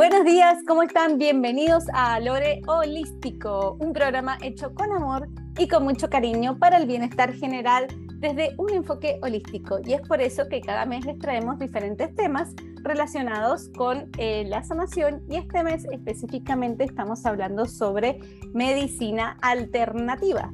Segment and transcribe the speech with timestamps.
[0.00, 1.18] Buenos días, ¿cómo están?
[1.18, 6.86] Bienvenidos a Lore Holístico, un programa hecho con amor y con mucho cariño para el
[6.86, 9.78] bienestar general desde un enfoque holístico.
[9.84, 14.62] Y es por eso que cada mes les traemos diferentes temas relacionados con eh, la
[14.62, 18.20] sanación y este mes específicamente estamos hablando sobre
[18.54, 20.50] medicina alternativa.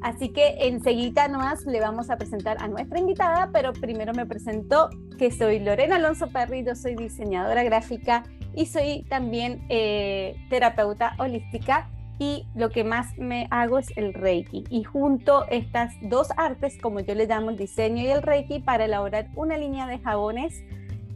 [0.00, 4.90] Así que enseguida nomás le vamos a presentar a nuestra invitada, pero primero me presento
[5.18, 8.22] que soy Lorena Alonso Perrido, soy diseñadora gráfica
[8.54, 14.64] y soy también eh, terapeuta holística y lo que más me hago es el Reiki.
[14.68, 18.84] Y junto estas dos artes, como yo le llamo el diseño y el Reiki, para
[18.84, 20.62] elaborar una línea de jabones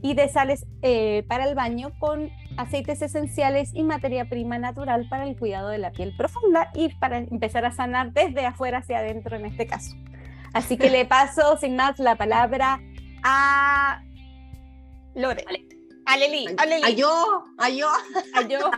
[0.01, 5.27] y de sales eh, para el baño con aceites esenciales y materia prima natural para
[5.27, 9.37] el cuidado de la piel profunda y para empezar a sanar desde afuera hacia adentro
[9.37, 9.95] en este caso.
[10.55, 12.80] Así que le paso sin más la palabra
[13.23, 14.03] a
[15.14, 15.45] Lore.
[16.07, 16.83] Aleli, Aleli.
[16.85, 17.89] A yo, a yo.
[18.34, 18.59] A yo.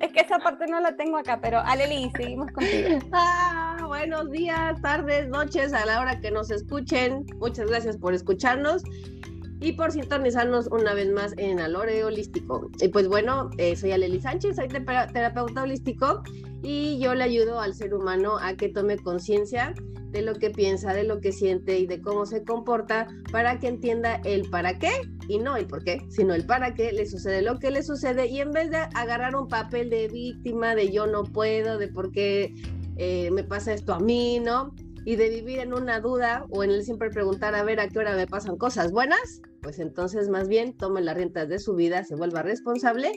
[0.00, 2.98] Es que esa parte no la tengo acá, pero Aleli, seguimos contigo.
[3.12, 7.24] Ah, buenos días, tardes, noches, a la hora que nos escuchen.
[7.38, 8.82] Muchas gracias por escucharnos
[9.64, 12.70] y por sintonizarnos una vez más en Alore Holístico.
[12.82, 16.22] Y pues bueno, eh, soy Aleli Sánchez, soy terapeuta holístico
[16.62, 19.74] y yo le ayudo al ser humano a que tome conciencia
[20.10, 23.68] de lo que piensa, de lo que siente y de cómo se comporta para que
[23.68, 24.90] entienda el para qué
[25.28, 28.26] y no el por qué, sino el para qué le sucede lo que le sucede
[28.26, 32.12] y en vez de agarrar un papel de víctima, de yo no puedo, de por
[32.12, 32.54] qué
[32.96, 34.74] eh, me pasa esto a mí, ¿no?
[35.04, 37.98] Y de vivir en una duda o en el siempre preguntar a ver a qué
[37.98, 42.04] hora me pasan cosas buenas, pues entonces más bien tome las rentas de su vida,
[42.04, 43.12] se vuelva responsable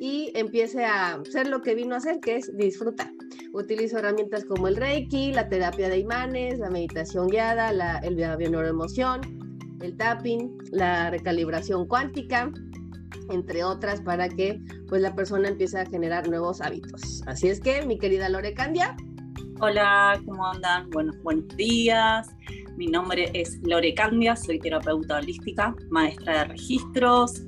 [0.00, 3.10] y empiece a ser lo que vino a hacer, que es disfrutar.
[3.52, 9.20] Utilizo herramientas como el Reiki, la terapia de imanes, la meditación guiada, la, el neuroemoción,
[9.82, 12.50] el tapping, la recalibración cuántica,
[13.30, 17.22] entre otras, para que pues la persona empiece a generar nuevos hábitos.
[17.26, 18.96] Así es que, mi querida Lore Candia,
[19.62, 20.88] Hola, ¿cómo andan?
[20.88, 22.34] Buenos, buenos días.
[22.78, 27.42] Mi nombre es Lore Candia, soy terapeuta holística, maestra de registros,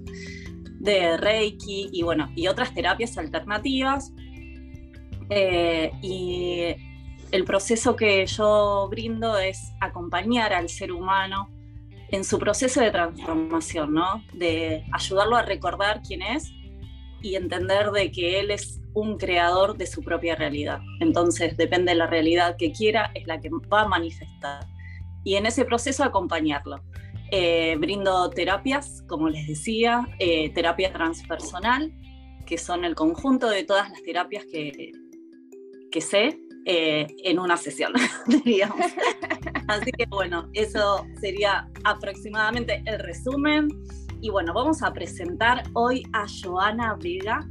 [0.78, 4.12] de Reiki y bueno, y otras terapias alternativas.
[5.30, 6.76] Eh, y
[7.30, 11.48] el proceso que yo brindo es acompañar al ser humano
[12.10, 14.22] en su proceso de transformación, ¿no?
[14.34, 16.52] De ayudarlo a recordar quién es
[17.22, 20.80] y entender de que él es un creador de su propia realidad.
[21.00, 24.66] Entonces, depende de la realidad que quiera, es la que va a manifestar.
[25.24, 26.82] Y en ese proceso acompañarlo.
[27.30, 31.92] Eh, brindo terapias, como les decía, eh, terapia transpersonal,
[32.44, 34.92] que son el conjunto de todas las terapias que,
[35.90, 37.92] que sé eh, en una sesión,
[38.26, 38.76] diríamos.
[39.68, 43.68] Así que bueno, eso sería aproximadamente el resumen.
[44.22, 47.44] Y bueno, vamos a presentar hoy a Joana Vega,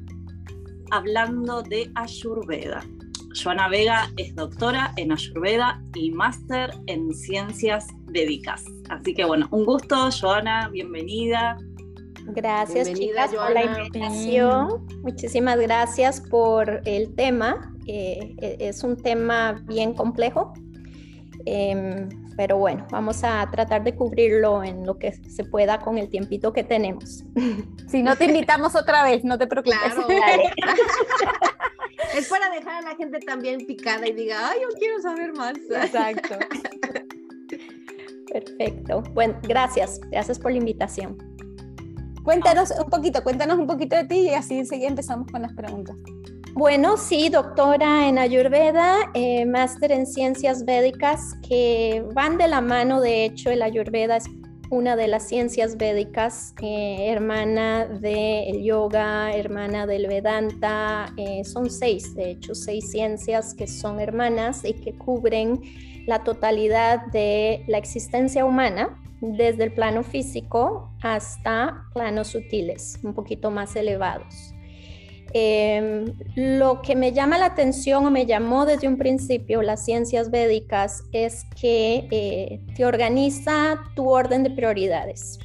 [0.90, 2.82] hablando de Ayurveda.
[3.36, 8.64] Joana Vega es doctora en Ayurveda y máster en ciencias védicas.
[8.90, 11.58] Así que bueno, un gusto, Joana, bienvenida.
[12.28, 14.88] Gracias chicas por la invitación.
[15.04, 17.76] Muchísimas gracias por el tema.
[17.86, 20.54] Eh, e-, es un tema bien complejo.
[21.46, 26.10] Em, pero bueno, vamos a tratar de cubrirlo en lo que se pueda con el
[26.10, 27.24] tiempito que tenemos.
[27.88, 29.78] Si no te invitamos otra vez, no te preocupes.
[32.16, 35.58] es para dejar a la gente también picada y diga, ay, yo quiero saber más.
[35.70, 36.38] Exacto.
[38.32, 39.04] Perfecto.
[39.14, 40.00] Bueno, gracias.
[40.10, 41.18] Gracias por la invitación.
[42.24, 45.98] Cuéntanos un poquito, cuéntanos un poquito de ti y así enseguida empezamos con las preguntas.
[46.54, 53.00] Bueno, sí, doctora en Ayurveda, eh, máster en ciencias védicas que van de la mano,
[53.00, 54.26] de hecho, el Ayurveda es
[54.70, 62.14] una de las ciencias védicas, eh, hermana del yoga, hermana del Vedanta, eh, son seis,
[62.16, 65.62] de hecho, seis ciencias que son hermanas y que cubren
[66.06, 73.52] la totalidad de la existencia humana, desde el plano físico hasta planos sutiles, un poquito
[73.52, 74.54] más elevados.
[75.34, 80.30] Em, lo que me llama la atención o me llamó desde un principio las ciencias
[80.30, 85.40] védicas es que eh, te organiza tu orden de prioridades.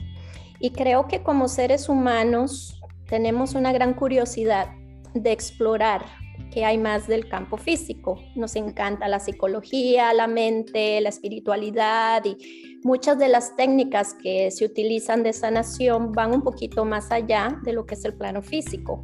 [0.58, 4.68] Y creo que como seres humanos tenemos una gran curiosidad
[5.14, 6.04] de explorar
[6.50, 8.18] qué hay más del campo físico.
[8.34, 14.64] Nos encanta la psicología, la mente, la espiritualidad y muchas de las técnicas que se
[14.64, 19.02] utilizan de sanación van un poquito más allá de lo que es el plano físico.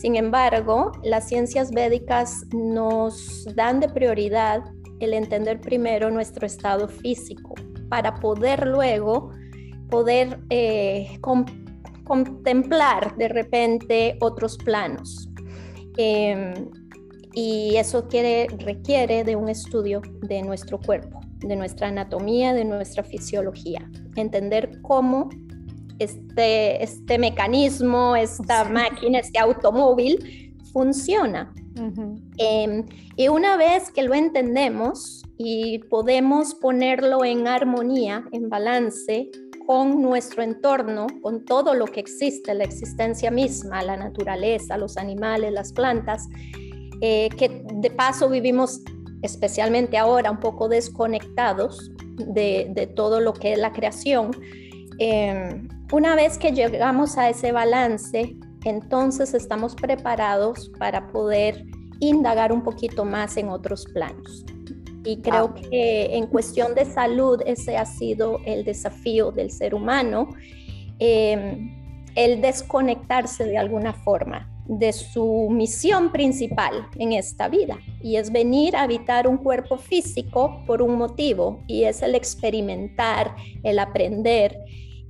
[0.00, 4.64] Sin embargo, las ciencias védicas nos dan de prioridad
[4.98, 7.54] el entender primero nuestro estado físico
[7.90, 9.30] para poder luego
[9.90, 11.18] poder eh,
[12.04, 15.28] contemplar de repente otros planos.
[15.98, 16.70] Em,
[17.34, 23.04] y eso quiere, requiere de un estudio de nuestro cuerpo, de nuestra anatomía, de nuestra
[23.04, 23.86] fisiología.
[24.16, 25.28] Entender cómo
[26.00, 31.52] este, este mecanismo, esta máquina, este automóvil funciona.
[32.38, 32.86] Em,
[33.16, 39.30] y una vez que lo entendemos y podemos ponerlo en armonía, en balance
[39.66, 45.52] con nuestro entorno, con todo lo que existe, la existencia misma, la naturaleza, los animales,
[45.52, 46.28] las plantas,
[47.00, 48.82] eh, que de paso vivimos
[49.22, 51.90] especialmente ahora un poco desconectados
[52.26, 54.30] de, todo lo que es la creación.
[54.98, 61.64] Em, una vez que llegamos a ese balance, entonces estamos preparados para poder
[61.98, 64.44] indagar un poquito más en otros planos.
[65.04, 70.28] Y creo que en cuestión de salud ese ha sido el desafío del ser humano,
[70.98, 71.74] em,
[72.14, 78.76] el desconectarse de alguna forma de su misión principal en esta vida y es venir
[78.76, 83.34] a habitar un cuerpo físico por un motivo y es el experimentar,
[83.64, 84.56] el aprender,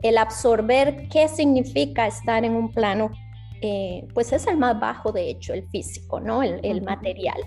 [0.02, 3.10] el absorber qué significa estar en un plano,
[3.62, 6.42] eh, pues es el más bajo de hecho, el físico, ¿no?
[6.42, 7.38] El, material.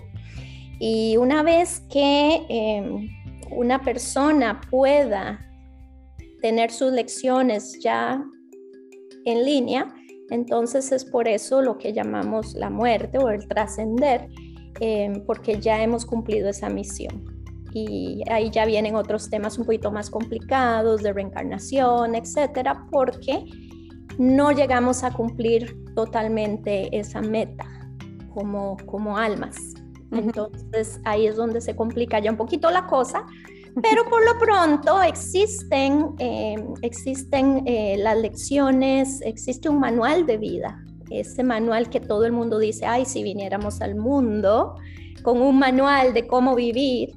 [0.78, 3.08] Y una vez que em,
[3.50, 5.40] una persona pueda
[6.40, 8.22] tener sus lecciones ya
[9.24, 9.92] en línea,
[10.30, 14.28] entonces es por eso lo que llamamos la muerte o el trascender,
[14.80, 17.33] em, porque ya hemos cumplido esa misión.
[17.74, 23.44] Y ahí ya vienen otros temas un poquito más complicados de reencarnación, etcétera, porque
[24.16, 27.66] no llegamos a cumplir totalmente esa meta
[28.32, 29.56] como, como almas.
[30.12, 33.26] Entonces ahí es donde se complica ya un poquito la cosa,
[33.82, 40.80] pero por lo pronto existen, eh, existen eh, las lecciones, existe un manual de vida,
[41.10, 44.76] ese manual que todo el mundo dice, ay, si viniéramos al mundo
[45.22, 47.10] con un manual de cómo vivir,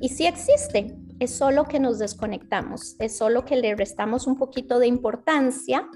[0.00, 4.78] y sí existe, es solo que nos desconectamos, es solo que le restamos un poquito
[4.78, 5.88] de importancia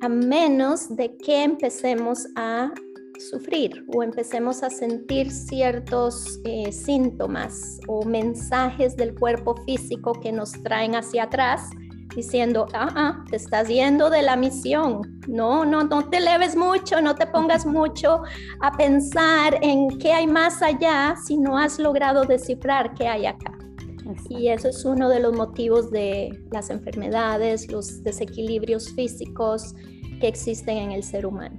[0.00, 2.72] a menos de que empecemos a
[3.18, 10.52] sufrir o empecemos a sentir ciertos eh, síntomas o mensajes del cuerpo físico que nos
[10.62, 11.70] traen hacia atrás
[12.16, 17.00] diciendo, ah, ah, te estás yendo de la misión, no, no, no te leves mucho,
[17.02, 18.22] no te pongas mucho
[18.60, 23.52] a pensar en qué hay más allá si no has logrado descifrar qué hay acá.
[24.30, 29.74] Y eso es uno de los motivos de las enfermedades, los desequilibrios físicos
[30.20, 31.56] que existen en el ser humano.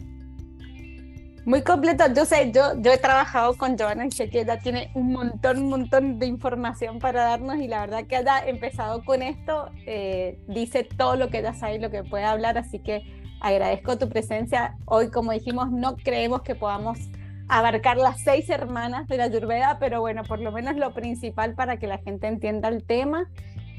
[1.47, 2.03] Muy completo.
[2.13, 5.59] Yo sé, yo, yo he trabajado con Joana y sé que ella tiene un montón,
[5.59, 10.41] un montón de información para darnos y la verdad que haya empezado con esto eh,
[10.49, 13.01] dice todo lo que ella sabe y lo que puede hablar, así que
[13.39, 14.75] agradezco tu presencia.
[14.83, 16.99] Hoy, como dijimos, no creemos que podamos
[17.47, 21.77] abarcar las seis hermanas de la Ayurveda, pero bueno, por lo menos lo principal para
[21.77, 23.31] que la gente entienda el tema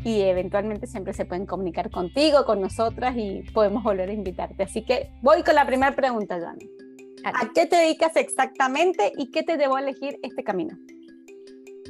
[0.05, 4.63] y eventualmente siempre se pueden comunicar contigo, con nosotras y podemos volver a invitarte.
[4.63, 6.88] Así que voy con la primera pregunta, Joana.
[7.25, 10.77] ¿A qué te dedicas exactamente y qué te debo elegir este camino?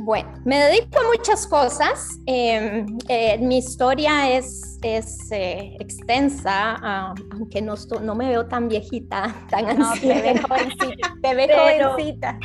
[0.00, 2.20] Bueno, me dedico a muchas cosas.
[2.26, 6.74] Em, eh, mi historia es, es eh, extensa,
[7.32, 11.16] aunque no, no, me veo tan viejita, tan no, Te ves jovencita.
[11.22, 12.38] Te ves pero, jovencita.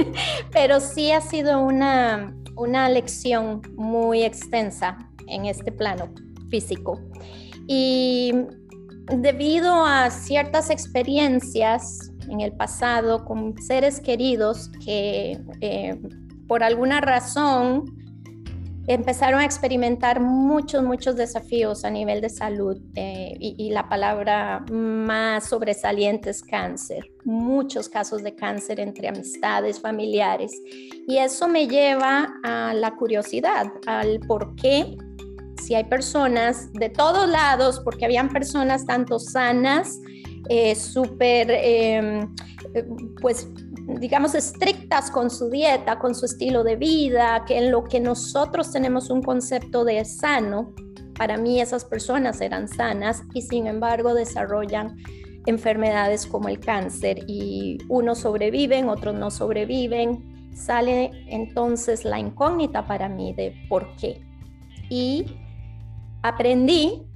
[0.52, 6.12] pero sí ha sido una, una lección muy extensa en este plano
[6.48, 7.00] físico.
[7.66, 8.32] Y
[9.16, 16.00] debido a ciertas experiencias en el pasado con seres queridos que eh,
[16.46, 17.84] por alguna razón
[18.86, 25.48] empezaron a experimentar muchos, muchos desafíos a nivel de salud eh, y, la palabra más
[25.48, 30.60] sobresaliente es cáncer, muchos casos de cáncer entre amistades, familiares.
[31.06, 34.96] Y eso me lleva a la curiosidad, al por qué
[35.60, 40.00] si hay personas de todos lados, porque habían personas tanto sanas,
[40.48, 42.34] eh, súper, em,
[42.74, 42.84] eh,
[43.20, 43.48] pues,
[43.98, 48.72] digamos, estrictas con su dieta, con su estilo de vida, que en lo que nosotros
[48.72, 50.74] tenemos un concepto de sano,
[51.16, 54.96] para mí esas personas eran sanas y sin embargo desarrollan
[55.46, 60.50] enfermedades como el cáncer y unos sobreviven, otros no sobreviven.
[60.54, 64.22] Sale entonces la incógnita para mí de por qué.
[64.88, 65.26] Y
[66.22, 67.09] aprendí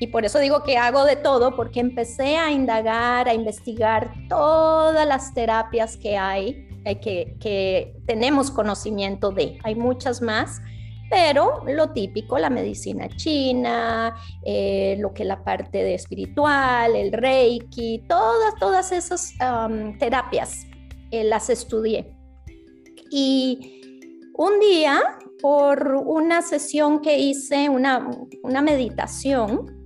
[0.00, 5.06] y por eso digo que hago de todo, porque empecé a indagar, a investigar todas
[5.06, 9.58] las terapias que hay, eh, que, que tenemos conocimiento de.
[9.62, 10.60] Hay muchas más,
[11.10, 18.04] pero lo típico, la medicina china, eh, lo que la parte de espiritual, el reiki,
[18.08, 19.32] todas, todas esas
[19.98, 20.66] terapias
[21.12, 22.16] eh, las estudié.
[23.10, 23.80] Y
[24.34, 25.00] un día,
[25.40, 28.10] por una sesión que hice, una,
[28.42, 29.83] una meditación,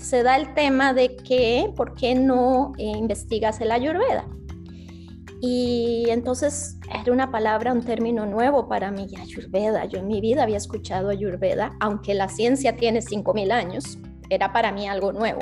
[0.00, 4.26] se da el tema de que, ¿por qué no eh, investigas el ayurveda?
[5.40, 9.84] Y entonces era una palabra, un término nuevo para mí, ayurveda.
[9.86, 14.72] Yo en mi vida había escuchado ayurveda, aunque la ciencia tiene 5.000 años, era para
[14.72, 15.40] mí algo nuevo.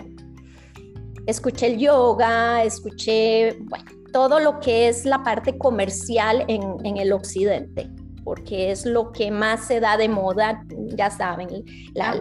[1.27, 3.59] Escuché el yoga, escuché,
[4.13, 7.91] todo lo que es la parte comercial en el occidente
[8.29, 12.13] porque es lo que más se da de moda, ya saben, la,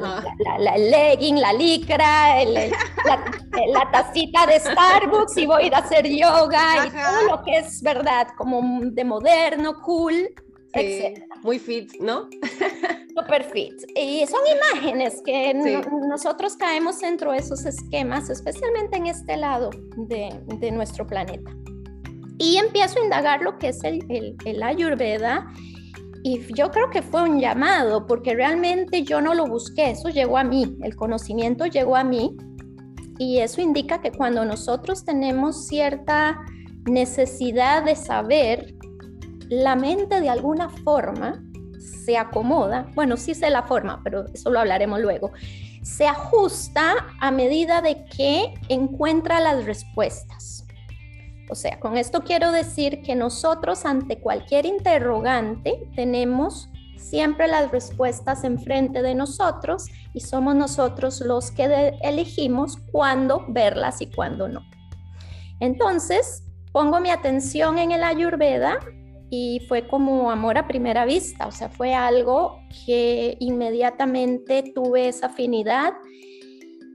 [0.73, 6.87] el legging, la licra, la, tacita de Starbucks y voy a ir a hacer yoga
[6.87, 10.33] y todo lo que es verdad, como de moderno, cool,
[10.71, 11.25] etc.
[11.43, 12.29] Muy fit, ¿no?
[13.17, 13.73] Super fit.
[13.93, 14.39] Y son
[14.71, 15.53] imágenes que
[16.07, 21.51] nosotros caemos dentro de esos esquemas, especialmente en este lado de, de nuestro planeta.
[22.37, 25.51] Y empiezo a indagar lo que es el, el, el Ayurveda
[26.27, 30.37] y yo creo que fue un llamado, porque realmente yo no lo busqué, eso llegó
[30.37, 32.35] a mí, el conocimiento llegó a mí.
[33.17, 36.41] Y eso indica que cuando nosotros tenemos cierta
[36.85, 38.75] necesidad de saber,
[39.47, 41.41] la mente de alguna forma
[41.79, 45.31] se acomoda, bueno, sí sé la forma, pero eso lo hablaremos luego,
[45.81, 50.66] se ajusta a medida de que encuentra las respuestas.
[51.49, 58.43] O sea, con esto quiero decir que nosotros ante cualquier interrogante tenemos siempre las respuestas
[58.43, 64.61] enfrente de nosotros y somos nosotros los que elegimos cuándo verlas y cuándo no.
[65.59, 68.79] Entonces, pongo mi atención en el ayurveda
[69.29, 75.27] y fue como amor a primera vista, o sea, fue algo que inmediatamente tuve esa
[75.27, 75.93] afinidad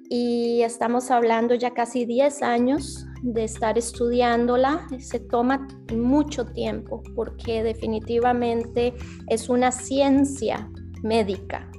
[0.08, 4.86] y estamos hablando ya casi 10 años de estar estudiándola.
[4.98, 8.94] Se toma mucho tiempo porque definitivamente
[9.28, 10.70] es una ciencia
[11.02, 11.70] médica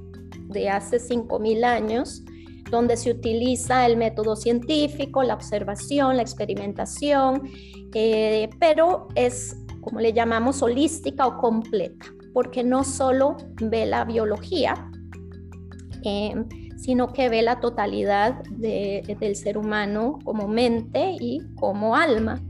[0.49, 2.23] de hace 5.000 años
[2.69, 7.43] donde se utiliza el método científico, la observación, la experimentación,
[7.93, 14.89] eh, pero es, como le llamamos, holística o completa, porque no solo ve la biología,
[16.03, 16.33] eh,
[16.83, 22.41] sino que ve la totalidad del ser humano como mente y como alma,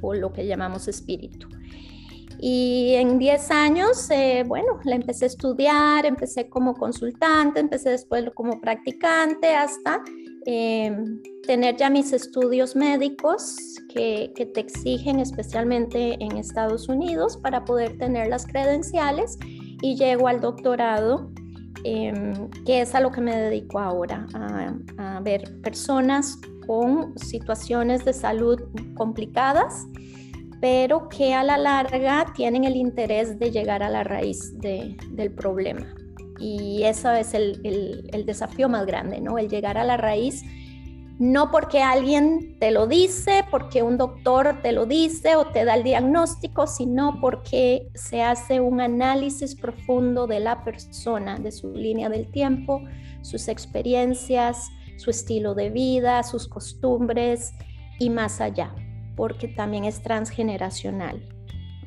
[0.00, 1.48] o lo que llamamos espíritu.
[2.38, 8.24] Y en 10 años, eh, bueno, la empecé a estudiar, empecé como consultante, empecé después
[8.34, 10.02] como practicante, hasta
[10.46, 10.96] eh,
[11.46, 13.56] tener ya mis estudios médicos
[13.94, 19.38] que, que, te exigen especialmente en Estados Unidos para poder tener las credenciales
[19.82, 21.30] y llego al doctorado
[21.86, 24.26] Em, que es a lo que me dedico ahora,
[24.98, 28.58] a, ver personas con situaciones de salud
[28.94, 29.86] complicadas,
[30.62, 35.94] pero que a la larga tienen el interés de llegar a la raíz del problema.
[36.40, 37.60] Y eso es el,
[38.10, 39.36] el, desafío más grande, ¿no?
[39.36, 40.42] El llegar a la raíz
[41.18, 45.74] no porque alguien te lo dice, porque un doctor te lo dice o te da
[45.74, 52.08] el diagnóstico, sino porque se hace un análisis profundo de la persona, de su línea
[52.08, 52.82] del tiempo,
[53.22, 57.52] sus experiencias, su estilo de vida, sus costumbres
[58.00, 58.74] y más allá,
[59.16, 61.28] porque también es transgeneracional.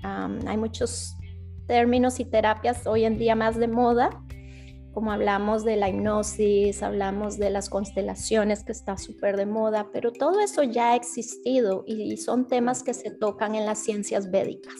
[0.03, 1.17] hay muchos
[1.67, 4.23] términos y terapias hoy en día más de moda
[4.97, 10.11] como hablamos de la hipnosis, hablamos de las constelaciones que está súper de moda, pero
[10.11, 14.73] todo eso ya ha existido y son temas que se tocan en las ciencias védicas.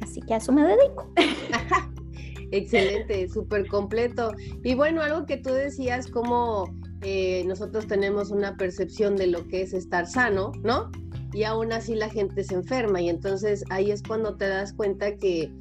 [0.00, 1.12] Así que a eso me dedico.
[2.52, 4.30] Excelente, súper completo.
[4.62, 9.62] Y bueno, algo que tú decías, como eh, nosotros tenemos una percepción de lo que
[9.62, 10.92] es estar sano, ¿no?
[11.32, 15.16] Y aún así la gente se enferma y entonces ahí es cuando te das cuenta
[15.16, 15.52] que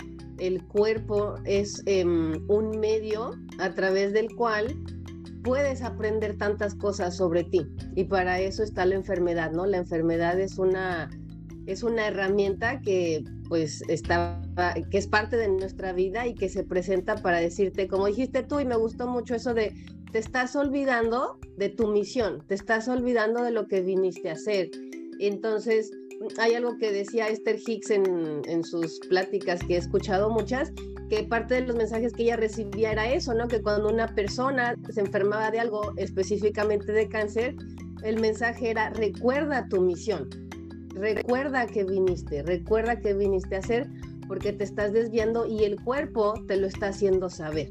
[0.42, 4.76] el cuerpo es em, un medio a través del cual
[5.44, 7.62] puedes aprender tantas cosas sobre ti.
[7.96, 9.68] Y para eso está la enfermedad, ¿no?
[9.68, 11.10] La enfermedad es una,
[11.68, 14.42] es una herramienta que pues está,
[14.90, 18.60] que es parte de nuestra vida y que se presenta para decirte, como dijiste tú,
[18.60, 19.74] y me gustó mucho eso de,
[20.12, 24.72] te estás olvidando de tu misión, te estás olvidando de lo que viniste a hacer.
[25.20, 25.92] Entonces,
[26.38, 30.72] hay algo que decía Esther Hicks en, sus pláticas, que he escuchado muchas,
[31.10, 33.48] que parte de los mensajes que ella recibía era eso, ¿no?
[33.48, 37.56] Que cuando una persona se enfermaba de algo, específicamente de cáncer,
[38.04, 40.30] el mensaje era, recuerda tu misión,
[40.96, 43.88] recuerda que viniste, recuerda que viniste a hacer,
[44.28, 47.70] porque te estás desviando y el cuerpo te lo está haciendo saber.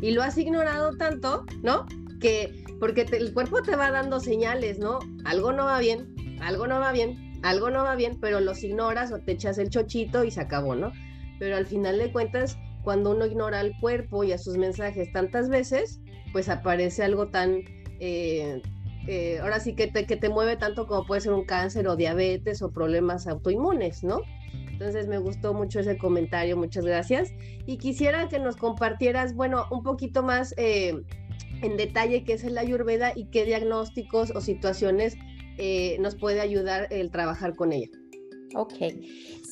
[0.00, 1.86] Y lo has ignorado tanto, ¿no?
[2.20, 4.98] Que porque el cuerpo te va dando señales, ¿no?
[5.24, 9.12] Algo no va bien, algo no va bien, algo no va bien, pero los ignoras
[9.12, 10.92] o te echas el chochito y se acabó, ¿no?
[11.38, 15.50] Pero al final de cuentas, cuando uno ignora al cuerpo y a sus mensajes tantas
[15.50, 16.00] veces,
[16.32, 17.58] pues aparece algo tan,
[18.00, 18.62] eh,
[19.06, 21.96] eh, ahora sí que te, que te mueve tanto como puede ser un cáncer o
[21.96, 24.22] diabetes o problemas autoinmunes, ¿no?
[24.70, 27.30] Entonces me gustó mucho ese comentario, muchas gracias.
[27.66, 30.94] Y quisiera que nos compartieras, bueno, un poquito más eh,
[31.60, 35.18] en detalle qué es el ayurveda y qué diagnósticos o situaciones
[36.00, 37.88] nos puede ayudar el trabajar con ella.
[38.56, 38.74] Ok,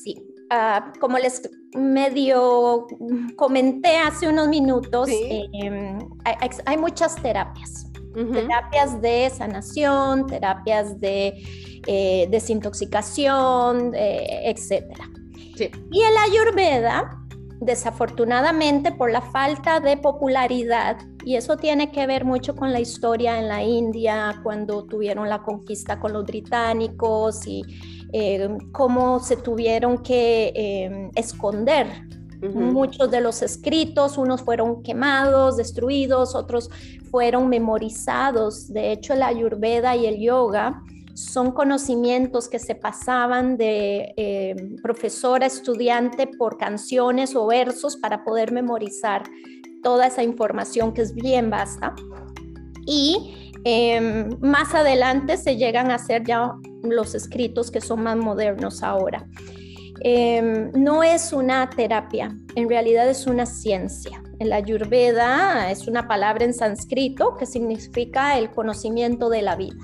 [0.03, 0.17] sí.
[0.51, 2.87] Ah, como les medio
[3.37, 5.99] comenté hace unos minutos, em,
[6.67, 7.87] hay, muchas terapias.
[8.15, 11.43] Terapias de sanación, terapias de
[11.87, 14.85] eh, desintoxicación, eh, etc.
[15.91, 17.22] Y el ayurveda,
[17.65, 23.39] desafortunadamente por la falta de popularidad, y eso tiene que ver mucho con la historia
[23.39, 27.63] en la India, cuando tuvieron la conquista con los británicos y
[28.13, 31.87] eh, cómo se tuvieron que eh, esconder
[32.51, 36.69] muchos de los escritos, unos fueron quemados, destruidos, otros
[37.09, 38.73] fueron memorizados.
[38.73, 40.83] De hecho, la ayurveda y el yoga
[41.15, 48.25] son conocimientos que se pasaban de eh, profesor a estudiante por canciones o versos para
[48.25, 49.25] poder memorizar
[49.83, 51.95] toda esa información que es bien vasta.
[52.87, 56.53] Y em, más adelante se llegan a hacer ya
[56.83, 59.27] los escritos que son más modernos ahora.
[60.01, 64.23] Em, no es una terapia, en realidad es una ciencia.
[64.41, 69.77] La ayurveda es una palabra en sánscrito que significa el conocimiento de la vida,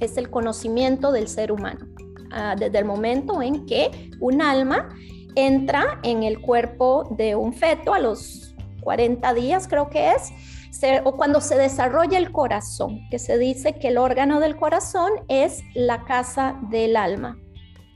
[0.00, 1.86] es el conocimiento del ser humano.
[2.30, 4.88] Ah, desde el momento en que un alma
[5.36, 10.32] entra en el cuerpo de un feto a los 40 días creo que es,
[11.04, 15.62] o cuando se desarrolla el corazón, que se dice que el órgano del corazón es
[15.74, 17.38] la casa del alma.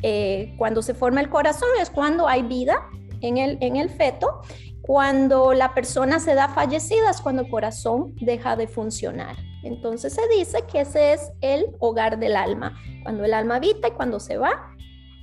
[0.02, 2.88] Eh, cuando se forma el corazón es cuando hay vida
[3.20, 4.40] en el, en el feto.
[4.82, 9.36] Cuando la persona se da fallecida es cuando el corazón deja de funcionar.
[9.62, 12.74] Entonces se dice que ese es el hogar del alma.
[13.02, 14.74] Cuando el alma habita y cuando se va,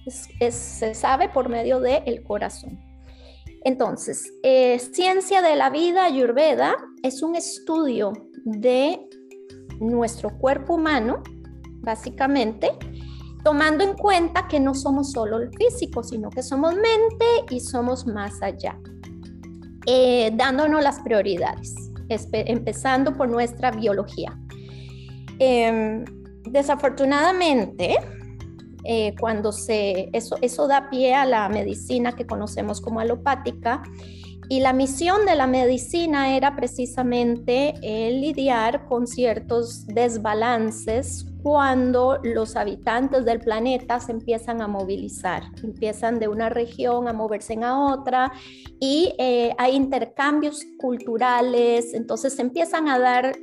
[0.07, 2.79] se sabe por medio del corazón.
[3.63, 8.13] Entonces, eh, ciencia de la vida ayurveda es un estudio
[8.45, 8.99] de
[9.79, 11.21] nuestro cuerpo humano,
[11.81, 12.71] básicamente,
[13.43, 18.05] tomando en cuenta que no somos solo el físico, sino que somos mente y somos
[18.05, 18.79] más allá,
[19.85, 21.73] eh, dándonos las prioridades,
[22.09, 24.37] empezando por nuestra biología.
[25.39, 26.03] Em,
[26.49, 27.97] desafortunadamente,
[28.83, 33.83] eh, cuando se, eso, da pie a la medicina que conocemos como alopática.
[34.49, 43.25] Y la misión de la medicina era precisamente lidiar con ciertos desbalances cuando los habitantes
[43.25, 48.31] del planeta se empiezan a movilizar, empiezan de una región a moverse a otra
[48.79, 53.35] y eh, hay intercambios culturales, entonces se empiezan a dar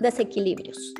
[0.00, 0.94] desequilibrios.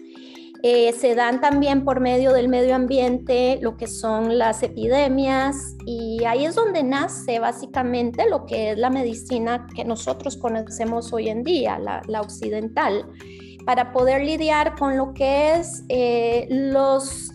[0.66, 6.24] Eh, se dan también por medio del medio ambiente lo que son las epidemias y
[6.24, 11.42] ahí es donde nace básicamente lo que es la medicina que nosotros conocemos hoy en
[11.42, 13.04] día, la, occidental,
[13.64, 17.32] para poder lidiar con lo que es eh, los,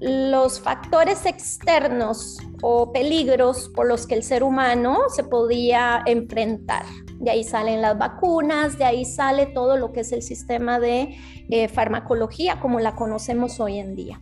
[0.00, 6.84] los factores externos o peligros por los que el ser humano se podía enfrentar
[7.22, 11.16] de ahí salen las vacunas, de ahí sale todo lo que es el sistema de
[11.50, 14.20] eh, farmacología como la conocemos hoy en día.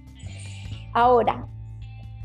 [0.93, 1.49] Ahora,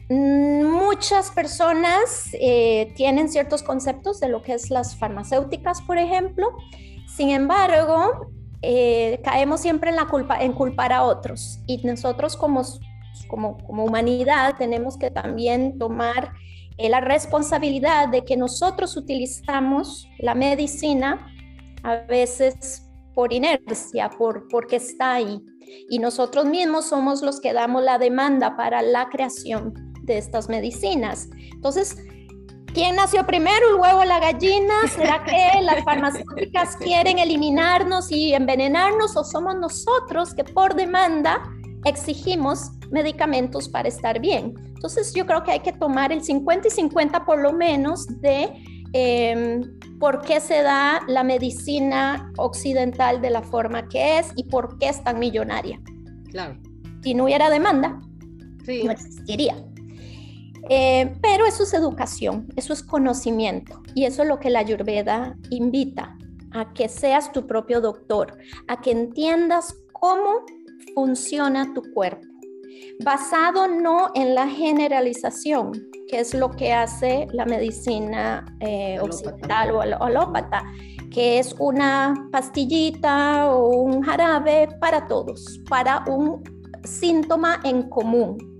[0.10, 6.50] muchas personas eh, tienen ciertos conceptos de lo que es las farmacéuticas, por ejemplo,
[7.08, 8.28] sin embargo,
[8.68, 12.64] eh, caemos siempre en la culpa, en culpar a otros y nosotros como,
[13.68, 16.34] humanidad tenemos que también tomar
[16.78, 21.32] la responsabilidad de que nosotros utilizamos la medicina
[21.84, 25.40] a veces por inercia, por, porque está ahí.
[25.90, 29.74] Y nosotros mismos somos los que damos la demanda para la creación
[30.04, 31.30] de estas medicinas.
[31.54, 31.98] Entonces,
[32.76, 34.74] ¿quién nació primero, el huevo o la gallina?
[34.94, 41.42] ¿Será que las farmacéuticas quieren eliminarnos y envenenarnos o somos nosotros que por demanda
[41.86, 44.54] exigimos medicamentos para estar bien.
[44.76, 48.52] Entonces yo creo que hay que tomar el 50 y 50 por lo menos de
[48.94, 49.62] em,
[50.00, 54.90] por qué se da la medicina occidental de la forma que es y por qué
[54.90, 55.80] es tan millonaria.
[56.32, 56.58] Claro.
[57.02, 58.02] Si no hubiera demanda,
[58.68, 59.56] no existiría.
[60.70, 65.38] Eh, pero eso es educación, eso es conocimiento y eso es lo que la Ayurveda
[65.52, 66.18] invita,
[66.54, 70.46] a que seas tu propio doctor, a que entiendas cómo
[70.96, 72.26] funciona tu cuerpo,
[73.04, 75.72] basado no en la generalización,
[76.08, 80.64] que es lo que hace la medicina eh, occidental o alópata,
[81.12, 86.44] que es una pastillita o un jarabe para todos, para un
[86.84, 88.55] síntoma en común.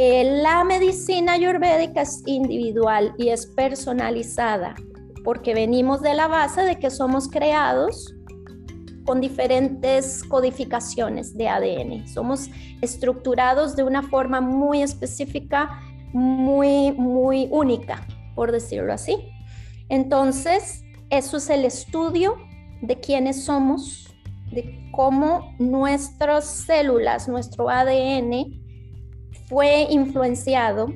[0.00, 4.76] Eh, la medicina ayurvédica es individual y es personalizada
[5.24, 8.14] porque venimos de la base de que somos creados
[9.04, 12.06] con diferentes codificaciones de ADN.
[12.06, 12.48] Somos
[12.80, 15.80] estructurados de una forma muy específica,
[16.12, 18.06] muy, muy única,
[18.36, 19.16] por decirlo así.
[19.88, 22.36] Entonces, eso es el estudio
[22.82, 24.14] de quiénes somos,
[24.52, 28.67] de cómo nuestras células, nuestro ADN
[29.48, 30.88] fue influenciado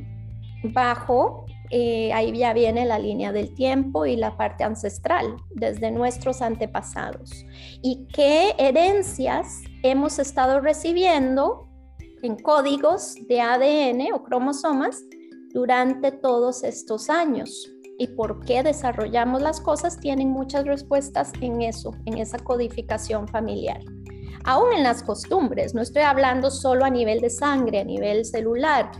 [0.65, 6.43] bajo, eh, ahí ya viene la línea del tiempo y la parte ancestral, desde nuestros
[6.43, 7.45] antepasados.
[7.83, 11.69] Y qué herencias hemos estado recibiendo
[12.23, 15.03] en códigos de ADN o cromosomas
[15.53, 21.93] durante todos estos años y por qué desarrollamos las cosas tienen muchas respuestas en eso,
[22.07, 23.81] en esa codificación familiar.
[24.44, 28.90] Aún en las costumbres, no estoy hablando solo a nivel de sangre, a nivel celular.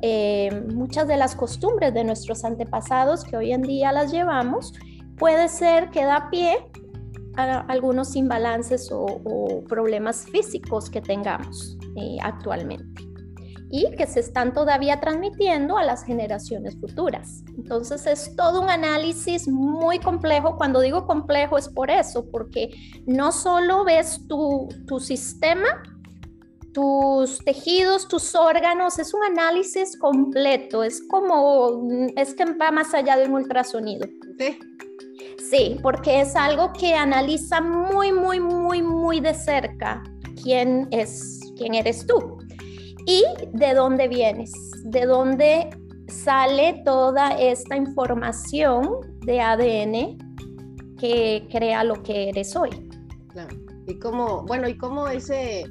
[0.00, 4.72] Eh, muchas de las costumbres de nuestros antepasados que hoy en día las llevamos,
[5.16, 6.56] puede ser que da pie
[7.36, 13.11] a algunos imbalances o, problemas físicos que tengamos eh, actualmente
[13.74, 17.42] y que se están todavía transmitiendo a las generaciones futuras.
[17.56, 20.58] Entonces es todo un análisis muy complejo.
[20.58, 22.68] Cuando digo complejo es por eso, porque
[23.06, 25.82] no solo ves tu, tu sistema,
[26.74, 33.16] tus tejidos, tus órganos, es un análisis completo, es como, es que va más allá
[33.16, 34.06] de un ultrasonido.
[34.38, 34.58] Sí.
[35.50, 40.02] Sí, porque es algo que analiza muy, muy, muy, muy de cerca
[40.42, 42.41] quién es, quién eres tú
[43.06, 44.52] y de dónde vienes,
[44.84, 45.70] de dónde
[46.08, 50.18] sale toda esta información de ADN
[50.98, 52.70] que crea lo que eres hoy.
[53.28, 53.56] Claro.
[53.86, 55.64] Y cómo, bueno, y cómo ese,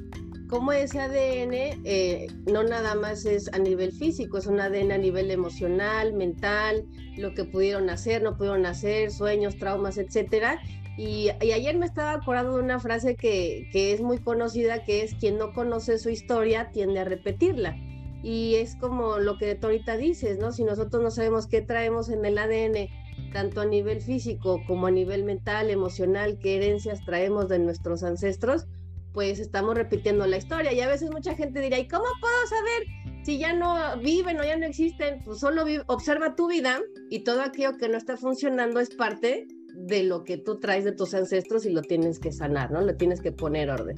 [0.74, 5.30] ese ADN eh, no nada más es a nivel físico, es un ADN a nivel
[5.30, 6.84] emocional, mental,
[7.16, 10.60] lo que pudieron hacer, no pudieron hacer, sueños, traumas, etcétera.
[10.96, 15.14] Y, ayer me estaba acordando de una frase que, que, es muy conocida, que es
[15.14, 17.76] quien no conoce su historia tiende a repetirla.
[18.22, 20.52] Y es como lo que tú ahorita dices, ¿no?
[20.52, 22.88] Si nosotros no sabemos qué traemos en el ADN,
[23.32, 28.66] tanto a nivel físico como a nivel mental, emocional, qué herencias traemos de nuestros ancestros,
[29.12, 30.72] pues estamos repitiendo la historia.
[30.72, 34.44] Y a veces mucha gente dirá, ¿y cómo puedo saber si ya no viven o
[34.44, 35.20] ya no existen?
[35.24, 40.04] Pues solo observa tu vida y todo aquello que no está funcionando es parte de
[40.04, 42.80] lo que tú traes de tus ancestros y lo tienes que sanar, ¿no?
[42.80, 43.96] Lo tienes que poner orden.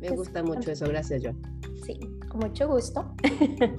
[0.00, 1.40] Me gusta mucho eso, gracias, Joan.
[1.84, 3.14] Sí, con mucho gusto.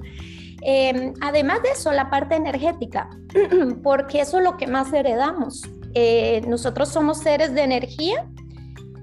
[0.62, 3.10] Em, además de eso, la parte energética,
[3.82, 5.62] porque eso es lo que más heredamos.
[5.94, 8.26] Eh, nosotros somos seres de energía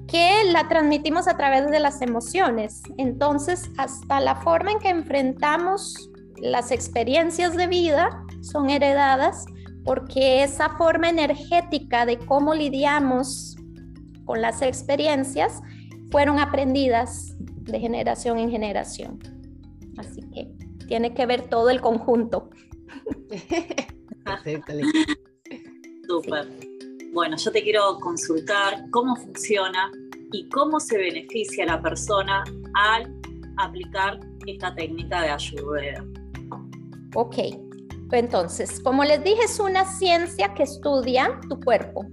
[0.07, 2.81] que la transmitimos a través de las emociones.
[2.97, 6.09] Entonces, hasta la forma en que enfrentamos
[6.41, 9.45] las experiencias de vida son heredadas
[9.83, 13.57] porque esa forma energética de cómo lidiamos
[14.25, 15.61] con las experiencias
[16.11, 19.19] fueron aprendidas de generación en generación.
[19.97, 20.51] Así que
[20.87, 22.49] tiene que ver todo el conjunto.
[26.07, 26.47] Súper.
[27.13, 29.91] Bueno, yo te quiero consultar cómo funciona
[30.31, 32.43] y cómo se beneficia la persona
[32.73, 33.13] al
[33.57, 36.03] aplicar esta técnica de ayurveda.
[37.15, 37.35] Ok,
[38.11, 42.05] entonces, como les dije, es una ciencia que estudia tu cuerpo.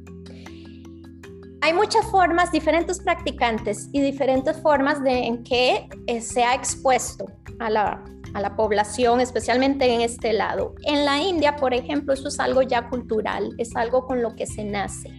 [1.62, 7.26] Hay muchas formas, diferentes practicantes y diferentes formas de en que eh, se ha expuesto
[7.58, 10.74] a la, a la población, especialmente en este lado.
[10.84, 14.46] En la India, por ejemplo, eso es algo ya cultural, es algo con lo que
[14.46, 15.10] se nace.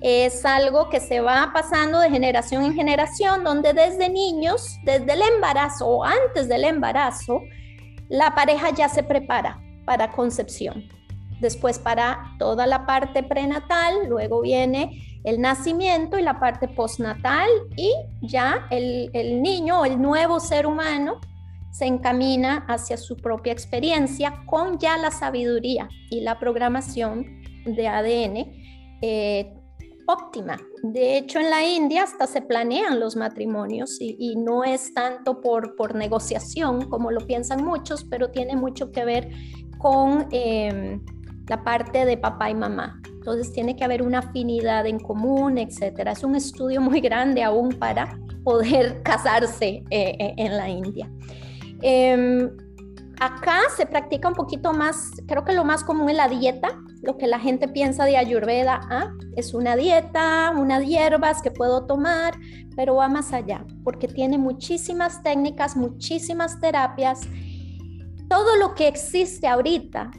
[0.00, 5.22] Es algo que se va pasando de generación en generación, donde desde niños, desde el
[5.22, 7.40] embarazo o antes del embarazo,
[8.08, 10.84] la pareja ya se prepara para concepción.
[11.40, 17.92] Después para toda la parte prenatal, luego viene el nacimiento y la parte postnatal y
[18.22, 19.10] ya el,
[19.42, 21.20] niño el nuevo ser humano
[21.70, 28.36] se encamina hacia su propia experiencia con ya la sabiduría y la programación de ADN
[29.02, 29.54] eh,
[30.06, 30.60] óptima.
[30.82, 35.40] De hecho, en la India hasta se planean los matrimonios y, y, no es tanto
[35.40, 39.30] por, por negociación como lo piensan muchos, pero tiene mucho que ver
[39.84, 40.98] con em,
[41.46, 43.02] la parte de papá y mamá.
[43.04, 46.12] Entonces tiene que haber una afinidad en común, etcétera.
[46.12, 51.10] Es un estudio muy grande aún para poder casarse eh, eh, en la India.
[51.82, 52.50] Em,
[53.20, 57.18] acá se practica un poquito más, creo que lo más común es la dieta, lo
[57.18, 59.12] que la gente piensa de Ayurveda, ¿ah?
[59.36, 62.32] es una dieta, unas hierbas que puedo tomar,
[62.74, 67.28] pero va más allá, porque tiene muchísimas técnicas, muchísimas terapias.
[68.28, 70.10] Todo lo que existe ahorita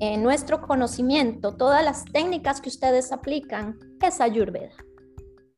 [0.00, 4.74] en nuestro conocimiento, todas las técnicas que ustedes aplican, es Ayurveda.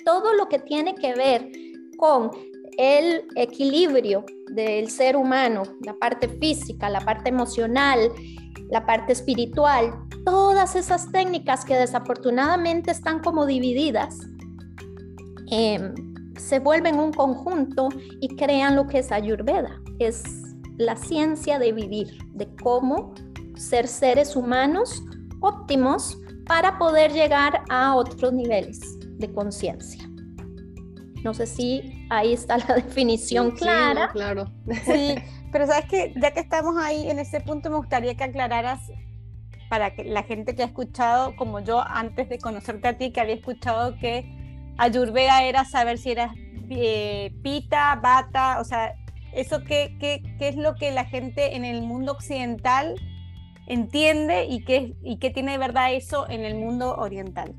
[0.05, 1.51] Todo lo que tiene que ver
[1.99, 2.31] con
[2.79, 8.13] el equilibrio del ser humano, la parte física, la parte emocional,
[8.71, 9.93] la parte espiritual,
[10.25, 14.19] todas esas técnicas que desafortunadamente están como divididas,
[15.51, 15.95] em,
[16.37, 17.89] se vuelven un conjunto
[18.21, 19.81] y crean lo que es Ayurveda.
[19.99, 20.23] Es
[20.79, 23.15] la ciencia de vivir, de cómo
[23.57, 25.03] ser seres humanos
[25.41, 28.81] óptimos para poder llegar a otros niveles
[29.19, 30.09] de conciencia.
[31.25, 34.11] No sé si ahí está la definición clara.
[34.13, 34.53] claro.
[34.85, 35.17] Sí,
[35.53, 38.81] pero sabes que ya que estamos ahí en ese punto, me gustaría que aclararas
[39.69, 43.21] para que la gente que ha escuchado, como yo antes de conocerte a ti, que
[43.21, 44.35] había escuchado que
[44.79, 46.33] Ayurveda era saber si eras
[46.71, 48.95] eh, pita, bata, o sea,
[49.33, 52.95] eso qué, qué, qué es lo que la gente en el mundo occidental
[53.67, 57.55] entiende y qué, y qué tiene de verdad eso en el mundo oriental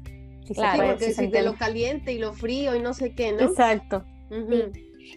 [0.53, 3.41] claro, porque si de lo caliente y lo frío y no sé qué, ¿no?
[3.41, 4.03] Exacto.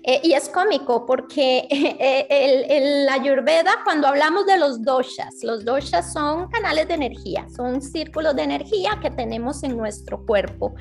[0.05, 5.43] Eh, y es cómico porque eh, el, el, la Ayurveda, cuando hablamos de los doshas,
[5.43, 10.75] los doshas son canales de energía, son círculos de energía que tenemos en nuestro cuerpo.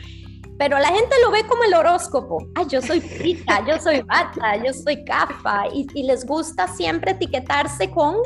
[0.61, 2.37] Pero la gente lo ve como el horóscopo.
[2.53, 5.63] Ay, yo soy pita, yo soy bata, yo soy kafa.
[5.73, 8.17] Y, y les gusta siempre etiquetarse con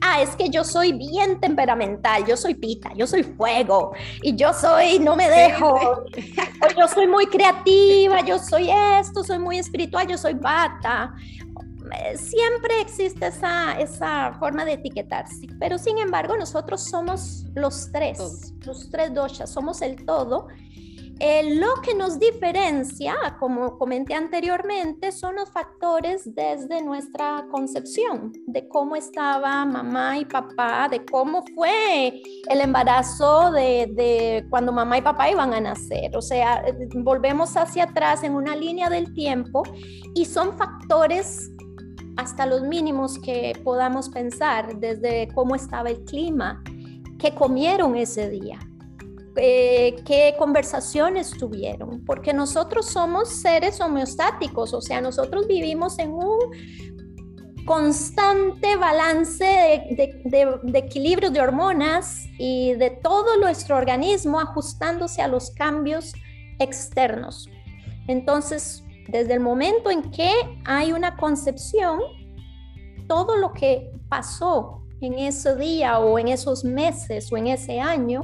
[0.00, 4.52] ah, es que yo soy bien temperamental, yo soy pita, yo soy fuego y yo
[4.52, 6.04] soy, no me dejo, o
[6.78, 11.12] yo soy muy creativa, yo soy esto, soy muy espiritual, yo soy bata.
[12.14, 18.88] Siempre existe esa, esa forma de etiquetarse, pero sin embargo nosotros somos los tres, los
[18.88, 20.46] tres doshas, somos el todo
[21.20, 28.66] eh, lo que nos diferencia, como comenté anteriormente, son los factores desde nuestra concepción, de
[28.68, 35.02] cómo estaba mamá y papá, de cómo fue el embarazo de, de cuando mamá y
[35.02, 36.16] papá iban a nacer.
[36.16, 39.62] O sea, eh, volvemos hacia atrás en una línea del tiempo
[40.14, 41.50] y son factores
[42.16, 46.62] hasta los mínimos que podamos pensar, desde cómo estaba el clima,
[47.18, 48.58] qué comieron ese día,
[49.36, 56.38] eh, qué conversaciones tuvieron, porque nosotros somos seres homeostáticos, o sea, nosotros vivimos en un
[57.64, 65.50] constante balance de, de, equilibrio de hormonas y de todo nuestro organismo ajustándose a los
[65.52, 66.12] cambios
[66.58, 67.48] externos.
[68.08, 70.32] Entonces, desde el momento en que
[70.64, 72.00] hay una concepción,
[73.06, 78.22] todo lo que pasó en ese día o en esos meses o en ese año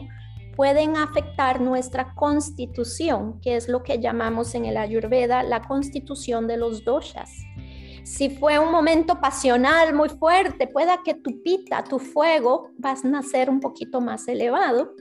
[0.56, 6.56] pueden afectar nuestra constitución, que es lo que llamamos en el Ayurveda la constitución de
[6.56, 7.30] los doshas.
[8.04, 13.08] Si fue un momento pasional muy fuerte, pueda que tu pita, tu fuego, vas a
[13.08, 14.94] nacer un poquito más elevado.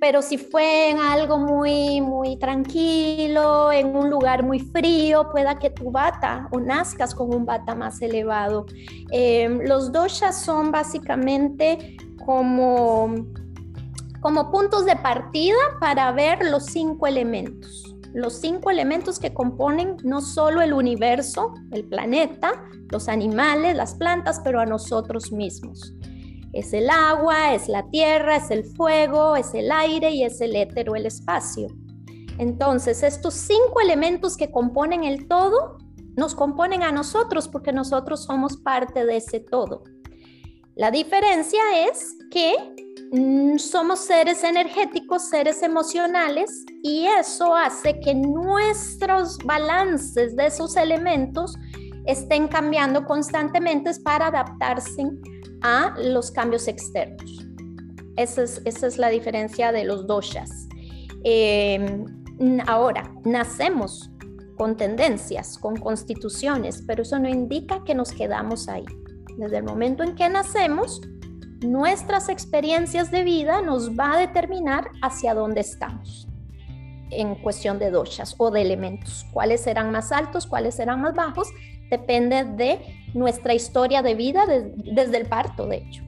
[0.00, 5.70] Pero si fue en algo muy, muy tranquilo, en un lugar muy frío, pueda que
[5.70, 8.66] tu bata o nazcas con un bata más elevado.
[9.12, 13.14] Eh, los doshas son básicamente como
[14.22, 17.92] como puntos de partida para ver los cinco elementos.
[18.14, 22.52] Los cinco elementos que componen no solo el universo, el planeta,
[22.90, 25.92] los animales, las plantas, pero a nosotros mismos.
[26.52, 30.54] Es el agua, es la tierra, es el fuego, es el aire y es el
[30.54, 31.66] éter o el espacio.
[32.38, 35.78] Entonces, estos cinco elementos que componen el todo
[36.16, 39.82] nos componen a nosotros porque nosotros somos parte de ese todo.
[40.76, 42.54] La diferencia es que
[43.58, 51.54] somos seres energéticos, seres emocionales, y eso hace que nuestros balances de esos elementos
[52.06, 55.04] estén cambiando constantemente para adaptarse
[55.60, 57.46] a los cambios externos.
[58.16, 60.68] Esa es, la diferencia de los doshas.
[61.24, 62.06] Em,
[62.66, 64.10] ahora, nacemos
[64.56, 68.84] con tendencias, con constituciones, pero eso no indica que nos quedamos ahí.
[69.36, 71.00] Desde el momento en que nacemos,
[71.62, 76.28] nuestras experiencias de vida nos va a determinar hacia dónde estamos
[77.10, 79.26] en cuestión de doshas o de elementos.
[79.32, 80.46] ¿Cuáles serán más altos?
[80.46, 81.48] ¿Cuáles serán más bajos?
[81.90, 82.80] Depende de
[83.14, 86.02] nuestra historia de vida desde el parto, de hecho.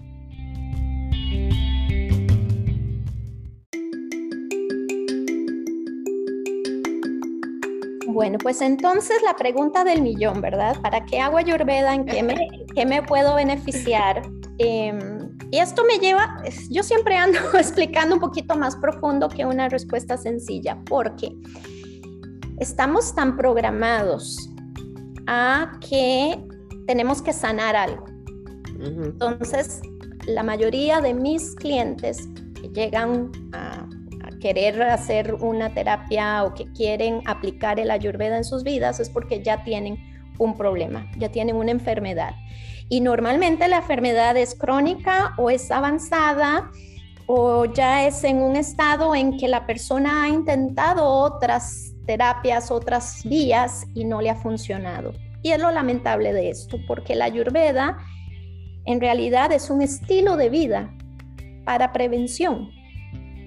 [8.06, 10.80] Bueno, pues entonces la pregunta del millón, ¿verdad?
[10.80, 11.94] ¿Para qué hago ayurveda?
[11.94, 14.22] ¿En qué me, qué me puedo beneficiar?
[14.58, 15.13] Em,
[15.54, 20.16] y esto me lleva, yo siempre ando explicando un poquito más profundo que una respuesta
[20.16, 21.32] sencilla, porque
[22.58, 24.50] estamos tan programados
[25.28, 26.44] a que
[26.88, 28.04] tenemos que sanar algo.
[28.80, 29.80] Entonces,
[30.26, 32.28] la mayoría de mis clientes
[32.60, 33.88] que llegan a,
[34.40, 39.40] querer hacer una terapia o que quieren aplicar el ayurveda en sus vidas es porque
[39.40, 39.98] ya tienen
[40.38, 42.34] un problema, ya tienen una enfermedad.
[42.88, 46.70] Y normalmente la enfermedad es crónica o es avanzada
[47.26, 53.22] o ya es en un estado en que la persona ha intentado otras terapias, otras
[53.24, 55.12] vías y no le ha funcionado.
[55.42, 57.98] Y es lo lamentable de esto, porque la ayurveda
[58.86, 60.94] en realidad es un estilo de vida
[61.64, 62.70] para prevención.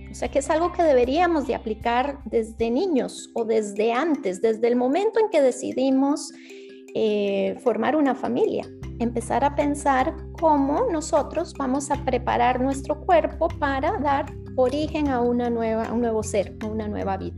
[0.09, 4.67] O sea que es algo que deberíamos de aplicar desde niños o desde antes, desde
[4.67, 6.31] el momento en que decidimos
[6.95, 8.67] eh, formar una familia.
[8.99, 15.49] Empezar a pensar cómo nosotros vamos a preparar nuestro cuerpo para dar origen a una
[15.51, 17.37] nueva, a un nuevo ser, a una nueva vida.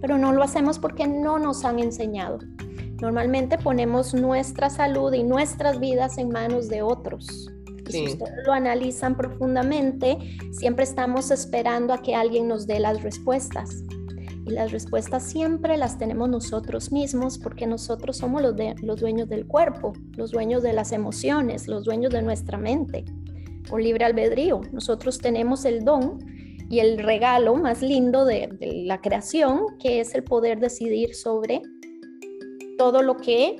[0.00, 2.38] Pero no lo hacemos porque no nos han enseñado.
[3.00, 7.52] Normalmente ponemos nuestra salud y nuestras vidas en manos de otros.
[7.88, 10.18] Y si ustedes lo analizan profundamente,
[10.50, 13.84] siempre estamos esperando a que alguien nos dé las respuestas.
[14.46, 19.46] Y las respuestas siempre las tenemos nosotros mismos porque nosotros somos los, los dueños del
[19.46, 23.04] cuerpo, los dueños de las emociones, los dueños de nuestra mente.
[23.68, 26.18] Por libre albedrío, nosotros tenemos el don
[26.70, 31.62] y el regalo más lindo de, de la creación, que es el poder decidir sobre
[32.78, 33.56] todo lo que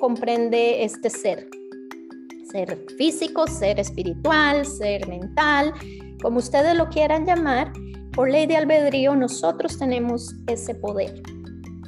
[0.00, 1.48] comprende este ser.
[2.50, 5.72] Ser físico, ser espiritual, ser mental,
[6.20, 7.72] como ustedes lo quieran llamar,
[8.16, 11.22] por ley de albedrío nosotros tenemos ese poder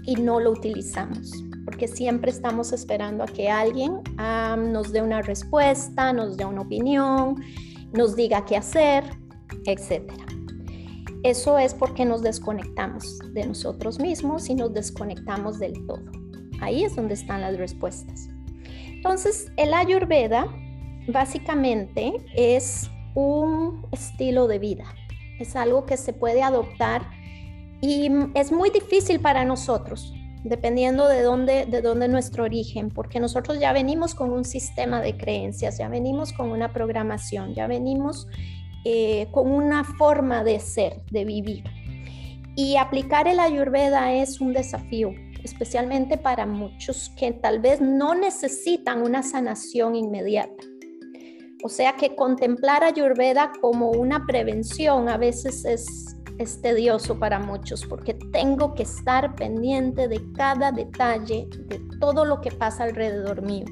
[0.05, 1.33] y no lo utilizamos,
[1.65, 4.03] porque siempre estamos esperando a que alguien
[4.59, 7.43] nos dé una respuesta, nos dé una opinión,
[7.95, 9.05] nos diga qué hacer,
[9.65, 10.13] etc.
[11.23, 16.05] Eso es porque nos desconectamos de nosotros mismos y nos desconectamos del todo.
[16.61, 18.29] Ahí es donde están las respuestas.
[18.87, 20.47] Entonces, el ayurveda
[21.09, 24.85] básicamente es un estilo de vida,
[25.39, 27.03] es algo que se puede adoptar
[27.81, 33.61] y es muy difícil para nosotros, dependiendo de dónde, de dónde nuestro origen, porque nosotros
[33.61, 38.27] ya venimos con un sistema de creencias, ya venimos con una programación, ya venimos
[38.85, 41.65] eh, con una forma de ser, de vivir.
[42.57, 45.13] Y aplicar el ayurveda es un desafío,
[45.45, 50.65] especialmente para muchos que tal vez no necesitan una sanación inmediata.
[51.65, 56.15] O sea que contemplar Ayurveda como una prevención a veces es,
[56.63, 62.53] tedioso para muchos porque tengo que estar pendiente de cada detalle, de todo lo que
[62.53, 63.65] pasa alrededor mío.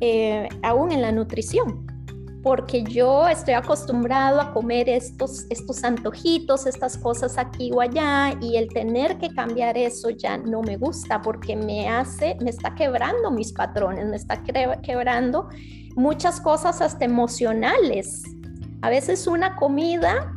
[0.00, 1.86] Eh, aún en la nutrición,
[2.42, 8.56] porque yo estoy acostumbrado a comer estos, estos antojitos, estas cosas aquí o allá, y
[8.56, 13.30] el tener que cambiar eso ya no me gusta porque me hace, me está quebrando
[13.30, 14.42] mis patrones, me está
[14.82, 15.48] quebrando
[15.98, 18.22] muchas cosas hasta emocionales.
[18.82, 20.32] A veces una comida,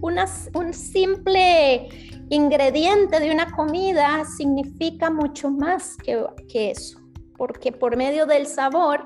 [0.00, 1.88] un simple
[2.30, 6.98] ingrediente de una comida significa mucho más que, que eso,
[7.36, 9.04] porque por medio del sabor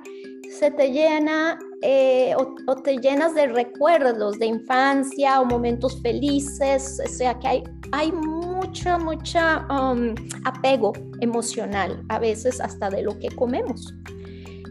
[0.50, 7.08] se te llena eh, o, te llenas de recuerdos de infancia o momentos felices, o
[7.08, 9.38] sea que hay, hay mucho, mucho
[9.70, 13.94] um, apego emocional, a veces hasta de lo que comemos,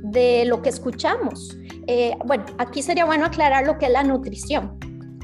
[0.03, 1.57] de lo que escuchamos.
[1.87, 4.77] Eh, bueno, aquí sería bueno aclarar lo que es la nutrición,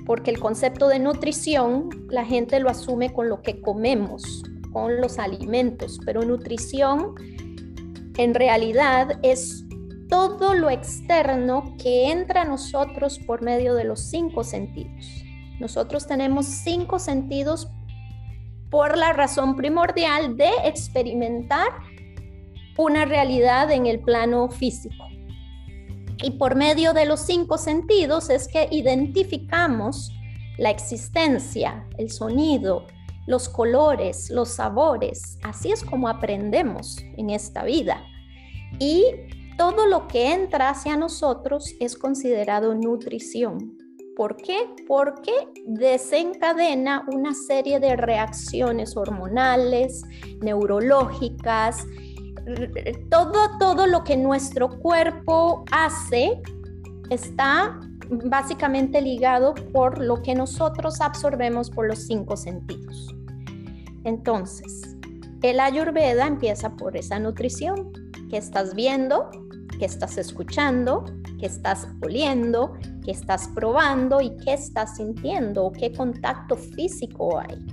[0.06, 5.20] porque el concepto de nutrición la gente lo asume con lo que comemos, con los
[5.20, 7.16] alimentos, pero nutrición
[8.18, 9.66] en realidad es
[10.10, 15.24] todo lo externo que entra a nosotros por medio de los cinco sentidos.
[15.60, 17.70] Nosotros tenemos cinco sentidos
[18.70, 21.68] por la razón primordial de experimentar
[22.78, 25.06] una realidad en el plano físico.
[26.24, 30.12] Y por medio de los cinco sentidos es que identificamos
[30.58, 32.88] la existencia, el sonido,
[33.28, 35.38] los colores, los sabores.
[35.44, 38.04] Así es como aprendemos en esta vida.
[38.80, 39.04] Y
[39.58, 43.78] todo lo que entra hacia nosotros es considerado nutrición.
[44.16, 44.58] ¿Por qué?
[44.88, 45.34] Porque
[45.66, 50.04] desencadena una serie de reacciones hormonales,
[50.42, 51.86] neurológicas,
[53.10, 56.42] todo, todo lo que nuestro cuerpo hace
[57.10, 57.80] está
[58.10, 63.14] básicamente ligado por lo que nosotros absorbemos por los cinco sentidos.
[64.04, 64.96] Entonces,
[65.50, 67.92] el ayurveda empieza por esa nutrición
[68.30, 69.30] que estás viendo,
[69.78, 71.06] que estás escuchando,
[71.40, 72.74] que estás oliendo,
[73.04, 77.64] que estás probando y qué estás sintiendo, qué contacto físico hay.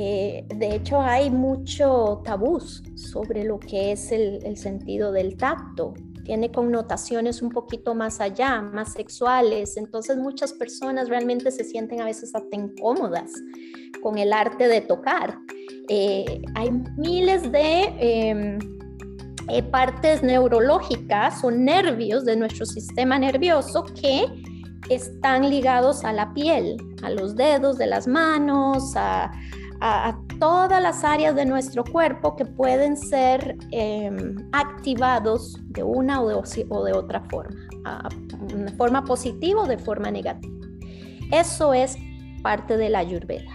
[0.00, 5.92] Eh, de hecho, hay mucho tabús sobre lo que es el, sentido del tacto.
[6.24, 9.76] Tiene connotaciones un poquito más allá, más sexuales.
[9.76, 13.32] Entonces muchas personas realmente se sienten a veces hasta incómodas
[14.00, 15.36] con el arte de tocar.
[15.88, 18.58] Eh, hay miles de em,
[19.48, 24.26] eh, partes neurológicas o nervios de nuestro sistema nervioso que
[24.90, 29.32] están ligados a la piel, a los dedos de las manos, a,
[29.80, 36.28] a, todas las áreas de nuestro cuerpo que pueden ser em, activados de una o
[36.28, 37.56] de, otra forma,
[38.46, 40.54] de forma positiva o de forma negativa.
[41.32, 41.96] Eso es
[42.42, 43.50] parte de la ayurveda.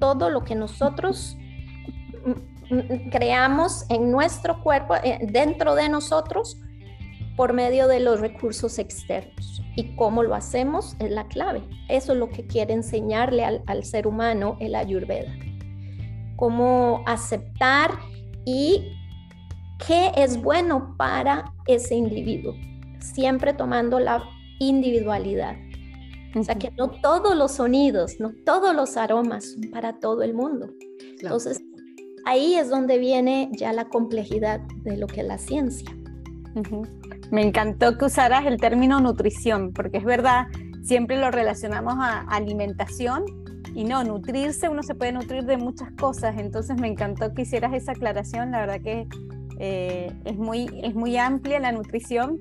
[0.00, 1.36] Todo lo que nosotros
[3.10, 6.60] creamos en nuestro cuerpo, eh, dentro de nosotros,
[7.38, 9.62] por medio de los recursos externos.
[9.76, 11.62] Y cómo lo hacemos es la clave.
[11.88, 15.32] Eso es lo que quiere enseñarle al, ser humano el ayurveda.
[16.34, 17.92] Cómo aceptar
[18.44, 18.98] y
[19.86, 22.56] qué es bueno para ese individuo,
[22.98, 24.24] siempre tomando la
[24.58, 25.54] individualidad.
[26.34, 30.34] O sea, que no todos los sonidos, no todos los aromas son para todo el
[30.34, 30.70] mundo.
[31.20, 31.62] Entonces,
[32.26, 35.88] ahí es donde viene ya la complejidad de lo que es la ciencia.
[37.30, 40.46] Me encantó que usaras el término nutrición, porque es verdad,
[40.82, 43.24] siempre lo relacionamos a alimentación
[43.74, 47.74] y no, nutrirse, uno se puede nutrir de muchas cosas, entonces me encantó que hicieras
[47.74, 49.06] esa aclaración, la verdad que
[49.58, 52.38] eh, es, muy, es muy amplia la nutrición.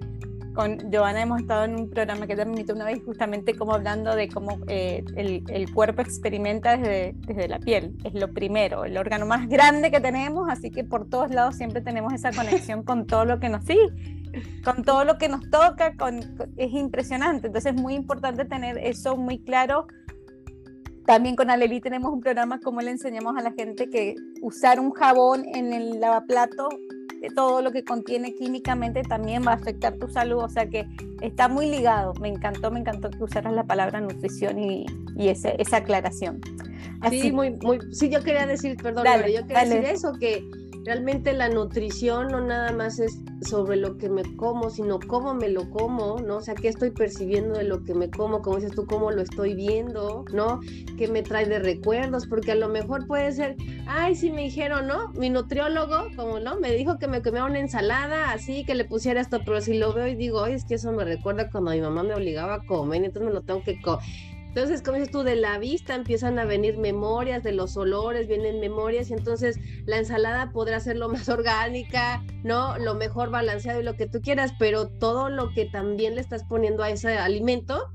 [0.56, 4.16] Con Joana hemos estado en un programa que te invité una vez justamente como hablando
[4.16, 8.98] de cómo eh, el, el, cuerpo experimenta desde, desde la piel, es lo primero, el
[8.98, 13.06] órgano más grande que tenemos, así que por todos lados siempre tenemos esa conexión con
[13.06, 14.17] todo lo que nos sigue
[14.64, 16.20] con todo lo que nos toca, con,
[16.58, 17.48] es impresionante.
[17.48, 19.88] Entonces es muy importante tener eso muy claro.
[21.06, 24.92] También con Aleli tenemos un programa como le enseñamos a la gente que usar un
[24.92, 26.70] jabón en el lavaplato,
[27.22, 30.44] de todo lo que contiene químicamente también va a afectar tu salud.
[30.44, 30.86] O sea que
[31.22, 32.14] está muy ligado.
[32.22, 34.86] Me encantó, me encantó que usaras la palabra nutrición y,
[35.16, 36.42] y ese, esa aclaración.
[37.02, 40.44] Así, sí, muy, muy, sí, yo quería decir, perdón, yo quería decir eso, que
[40.86, 45.50] realmente la nutrición no nada más es sobre lo que me como, sino cómo me
[45.50, 46.38] lo como, ¿no?
[46.38, 49.22] O sea, qué estoy percibiendo de lo que me como, como dices tú, cómo lo
[49.22, 50.60] estoy viendo, ¿no?
[50.98, 52.26] ¿Qué me trae de recuerdos?
[52.28, 53.56] Porque a lo mejor puede ser,
[53.88, 55.10] ay, sí me dijeron, ¿no?
[55.14, 56.60] Mi nutriólogo, como, ¿no?
[56.60, 59.94] Me dijo que me comía una ensalada, así, que le pusiera esto, pero si lo
[59.94, 62.66] veo y digo, ay, es que eso me recuerda cuando mi mamá me obligaba a
[62.66, 64.04] comer, entonces me lo tengo que comer
[64.58, 68.60] entonces, como dices tú, de la vista empiezan a venir memorias, de los olores vienen
[68.60, 72.76] memorias, y entonces la ensalada podrá ser lo más orgánica, ¿no?
[72.80, 76.44] Lo mejor balanceado y lo que tú quieras, pero todo lo que también le estás
[76.44, 77.92] poniendo a ese alimento,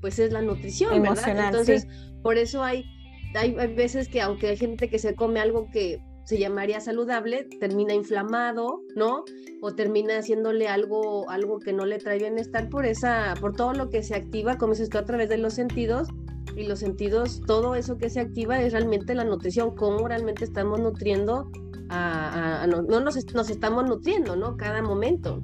[0.00, 1.48] pues es la nutrición, ¿verdad?
[1.48, 1.86] Entonces,
[2.22, 2.86] por eso hay,
[3.34, 7.44] hay, hay veces que aunque hay gente que se come algo que se llamaría saludable,
[7.60, 9.24] termina inflamado, ¿no?
[9.62, 13.90] O termina haciéndole algo, algo que no le trae bienestar por esa, por todo lo
[13.90, 16.08] que se activa, como dices tú, a través de los sentidos.
[16.56, 20.80] Y los sentidos, todo eso que se activa es realmente la nutrición, cómo realmente estamos
[20.80, 21.48] nutriendo
[21.90, 24.56] a, no, nos, nos estamos nutriendo, ¿no?
[24.56, 25.40] Cada momento.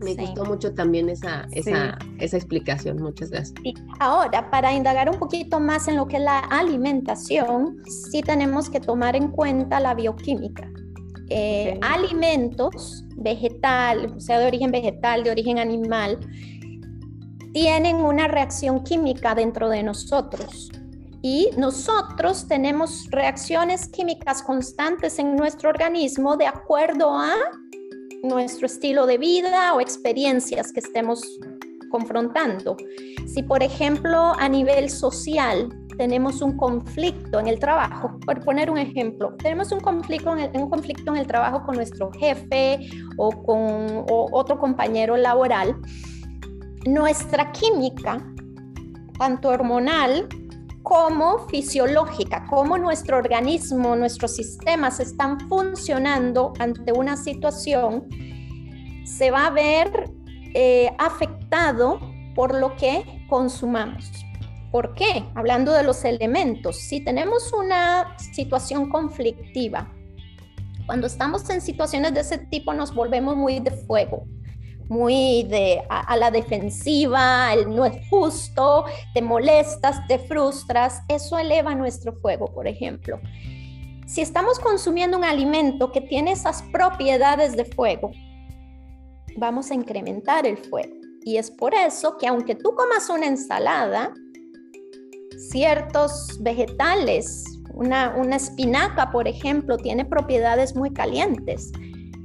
[0.00, 3.02] Me gustó mucho también esa, esa, esa, explicación.
[3.02, 3.54] Muchas gracias.
[3.98, 8.80] Ahora, para indagar un poquito más en lo que es la alimentación, sí tenemos que
[8.80, 10.70] tomar en cuenta la bioquímica.
[11.28, 16.18] Eh, alimentos vegetal, sea de origen vegetal, de origen animal,
[17.52, 20.70] tienen una reacción química dentro de nosotros.
[21.22, 27.34] Y nosotros tenemos reacciones químicas constantes en nuestro organismo de acuerdo a
[28.22, 31.38] nuestro estilo de vida o experiencias que estemos
[31.90, 32.76] confrontando.
[33.26, 38.78] Si, por ejemplo, a nivel social tenemos un conflicto en el trabajo, por poner un
[38.78, 43.30] ejemplo, tenemos un conflicto en el, un conflicto en el trabajo con nuestro jefe o
[43.42, 45.76] con otro compañero laboral,
[46.86, 48.24] nuestra química,
[49.18, 50.26] tanto hormonal
[50.82, 58.08] como fisiológica, cómo nuestro organismo, nuestros sistemas están funcionando ante una situación,
[59.04, 60.10] se va a ver
[60.54, 62.00] eh, afectado
[62.34, 64.10] por lo que consumamos.
[64.70, 65.24] ¿Por qué?
[65.34, 69.92] Hablando de los elementos, si tenemos una situación conflictiva,
[70.86, 74.24] cuando estamos en situaciones de ese tipo nos volvemos muy de fuego,
[74.90, 78.84] muy de, a, la defensiva, el no es justo,
[79.14, 83.20] te molestas, te frustras, eso eleva nuestro fuego, por ejemplo.
[84.06, 88.10] si estamos consumiendo un alimento que tiene esas propiedades de fuego,
[89.36, 90.92] vamos a incrementar el fuego.
[91.24, 94.12] Y es por eso que aunque tú comas una ensalada,
[95.38, 101.70] ciertos vegetales, una, una espinaca, por ejemplo, tiene propiedades muy calientes.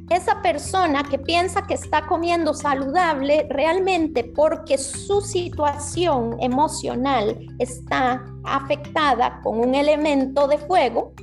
[0.09, 9.41] Esa persona que piensa que está comiendo saludable realmente porque su situación emocional está afectada
[9.41, 11.13] con un elemento de fuego,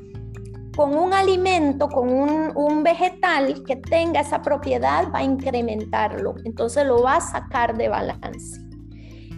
[0.74, 6.34] con un alimento, con un, vegetal que tenga esa propiedad, va a incrementarlo.
[6.44, 8.60] Entonces lo va a sacar de balance.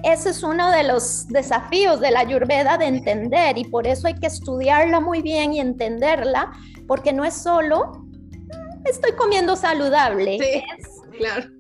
[0.05, 4.15] Ese es uno de los desafíos de la ayurveda de entender y por eso hay
[4.15, 6.53] que estudiarla muy bien y entenderla,
[6.87, 8.04] porque no es solo
[8.85, 10.39] estoy comiendo saludable.
[10.39, 11.51] Sí, claro.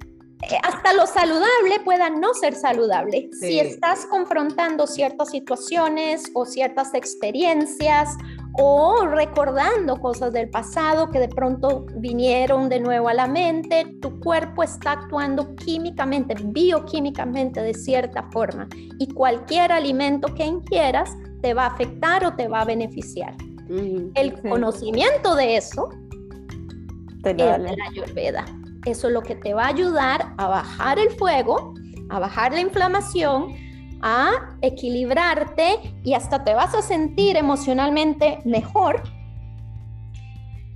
[0.50, 3.30] Eh, hasta lo saludable pueda no ser saludable.
[3.32, 8.14] Si estás confrontando ciertas situaciones o ciertas experiencias
[8.58, 14.20] o recordando cosas del pasado que de pronto vinieron de nuevo a la mente, tu
[14.20, 18.68] cuerpo está actuando químicamente, bioquímicamente de cierta forma
[18.98, 21.10] y cualquier alimento que ingieras
[21.40, 23.34] te va a afectar o te va a beneficiar.
[24.14, 25.88] El conocimiento de eso
[27.30, 27.36] es
[27.76, 28.44] la ayurveda.
[28.84, 31.74] Eso es lo que te va a ayudar a bajar el fuego,
[32.10, 33.56] a bajar la inflamación,
[34.02, 39.02] a equilibrarte y hasta te vas a sentir emocionalmente mejor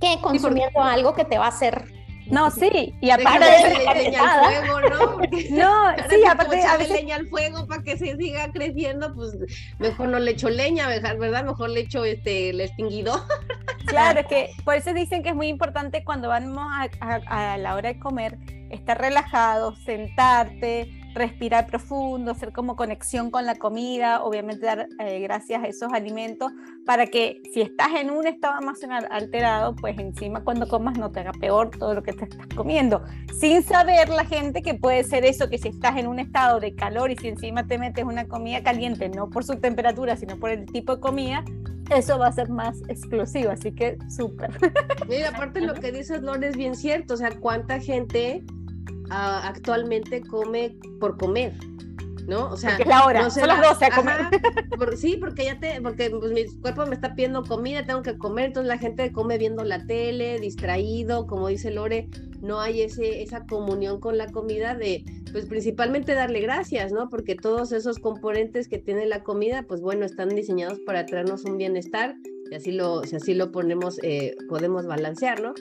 [0.01, 1.98] que consumiendo algo que te va a hacer
[2.29, 5.17] no, sí, y aparte de leña al fuego, ¿no?
[5.51, 9.37] no, sí, aparte a veces leña al fuego para que se siga creciendo, pues
[9.79, 11.43] mejor no le echo leña, ¿verdad?
[11.43, 13.21] Mejor le echo este el extinguidor.
[13.85, 16.67] Claro, es que por eso dicen que es muy importante cuando vamos
[16.99, 18.37] a la hora de comer
[18.69, 25.63] estar relajado, sentarte, respirar profundo, hacer como conexión con la comida, obviamente dar eh, gracias
[25.63, 26.51] a esos alimentos
[26.85, 31.21] para que si estás en un estado emocional alterado, pues encima cuando comas no te
[31.21, 33.03] haga peor todo lo que te estás comiendo.
[33.39, 36.75] Sin saber la gente que puede ser eso, que si estás en un estado de
[36.75, 40.49] calor y si encima te metes una comida caliente, no por su temperatura, sino por
[40.49, 41.43] el tipo de comida,
[41.89, 44.51] eso va a ser más exclusivo, así que súper.
[45.07, 48.43] Mira, aparte lo que dices, Lore, es bien cierto, o sea, cuánta gente
[49.09, 51.53] actualmente come por comer.
[52.29, 52.49] ¿no?
[52.51, 54.97] O sea, es la hora, son las 12 a comer.
[54.97, 58.45] sí, porque ya te, porque pues, mi cuerpo me está pidiendo comida, tengo que comer,
[58.45, 62.07] entonces la gente come viendo la tele, distraído, como dice Lore,
[62.41, 67.09] no hay ese, esa comunión con la comida de, pues principalmente darle gracias, ¿no?
[67.09, 71.57] Porque todos esos componentes que tiene la comida, pues bueno, están diseñados para traernos un
[71.57, 72.15] bienestar,
[72.51, 75.53] y así lo, si así lo ponemos, eh, podemos balancear, ¿no?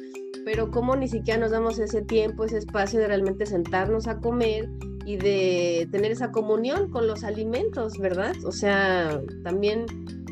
[0.48, 4.66] pero cómo ni siquiera nos damos ese tiempo, ese espacio de realmente sentarnos a comer
[5.04, 8.34] y de tener esa comunión con los alimentos, ¿verdad?
[8.46, 9.84] O sea, también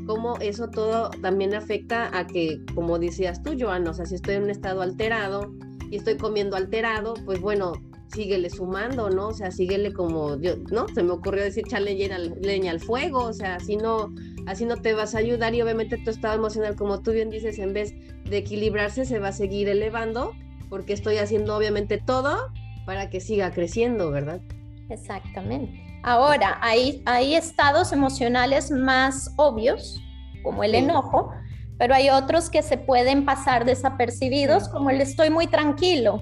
[0.07, 4.37] cómo eso todo también afecta a que, como decías tú, Joana, o sea, si estoy
[4.37, 5.53] en un estado alterado
[5.91, 7.73] y estoy comiendo alterado, pues bueno,
[8.09, 9.29] síguele sumando, ¿no?
[9.29, 10.87] O sea, síguele como, yo, ¿no?
[10.95, 11.95] Se me ocurrió decir, echarle
[12.41, 14.15] leña al fuego, o sea, así no,
[14.47, 17.59] así no te vas a ayudar y obviamente tu estado emocional, como tú bien dices,
[17.59, 17.95] en vez
[18.25, 20.33] de equilibrarse, se va a seguir elevando
[20.69, 22.53] porque estoy haciendo obviamente todo
[22.85, 24.41] para que siga creciendo, ¿verdad?
[24.89, 25.83] Exactamente.
[26.03, 30.01] Ahora, hay, hay estados emocionales más obvios,
[30.43, 31.33] como el enojo,
[31.79, 36.21] pero hay otros que se pueden pasar desapercibidos, como el estoy muy tranquilo,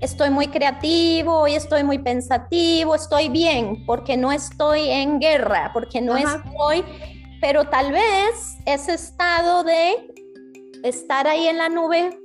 [0.00, 6.00] estoy muy creativo, hoy estoy muy pensativo, estoy bien, porque no estoy en guerra, porque
[6.00, 6.82] no estoy
[7.42, 9.94] pero tal vez ese estado de
[10.84, 12.16] estar ahí en la nube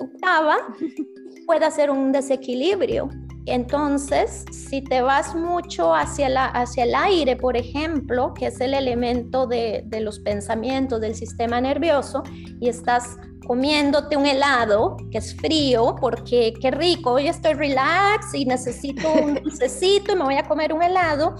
[0.00, 0.56] octava
[1.46, 3.10] pueda ser un desequilibrio.
[3.44, 8.72] Entonces, si te vas mucho hacia, la, hacia el aire, por ejemplo, que es el
[8.72, 12.22] elemento de, de los pensamientos del sistema nervioso,
[12.60, 18.46] y estás comiéndote un helado que es frío, porque qué rico, hoy estoy relax y
[18.46, 21.34] necesito un dulcecito y me voy a comer un helado,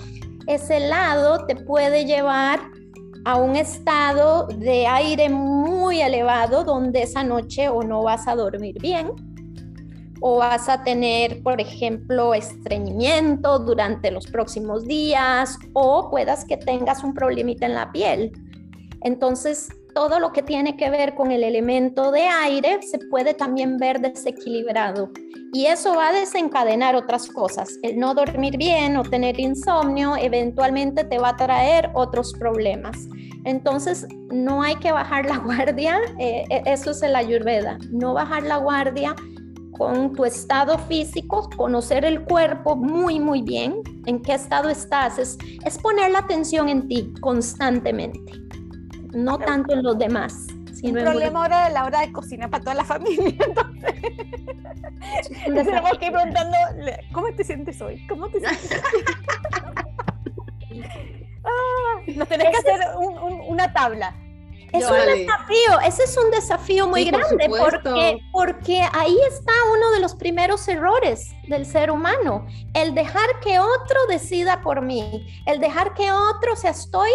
[0.48, 2.60] ese helado te puede llevar
[3.24, 8.80] a un estado de aire muy elevado donde esa noche o no vas a dormir
[8.80, 9.12] bien
[10.20, 17.02] o vas a tener, por ejemplo, estreñimiento durante los próximos días o puedas que tengas
[17.02, 18.32] un problemita en la piel.
[19.00, 23.78] Entonces, todo lo que tiene que ver con el elemento de aire se puede también
[23.78, 25.10] ver desequilibrado.
[25.54, 27.78] Y eso va a desencadenar otras cosas.
[27.82, 32.96] El no dormir bien o tener insomnio eventualmente te va a traer otros problemas.
[33.44, 38.44] Entonces, no hay que bajar la guardia, eh, eh, eso es el ayurveda, no bajar
[38.44, 39.14] la guardia
[39.72, 45.38] con tu estado físico, conocer el cuerpo muy, muy bien, en qué estado estás, es,
[45.64, 48.32] es poner la atención en ti constantemente,
[49.12, 52.64] no tanto en los demás Si un problema ahora a la hora de cocinar para
[52.64, 53.34] toda la familia.
[55.44, 56.56] Entonces, tenemos que ir preguntando,
[57.12, 58.06] ¿cómo te sientes hoy?
[58.06, 58.82] ¿Cómo te sientes?
[61.44, 62.80] ah, nos tenés que hacer
[63.48, 64.14] una tabla.
[64.72, 70.00] Es un desafío, ese es un desafío muy grande porque, porque ahí está uno de
[70.00, 75.92] los primeros errores del ser humano, el dejar que otro decida por mí, el dejar
[75.92, 77.10] que otro, o sea, estoy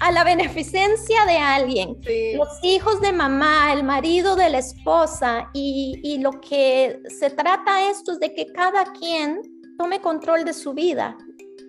[0.00, 1.96] a la beneficencia de alguien,
[2.36, 7.90] los hijos de mamá, el marido de la esposa, y, y lo que se trata
[7.90, 9.42] esto es de que cada quien
[9.76, 11.16] tome control de su vida,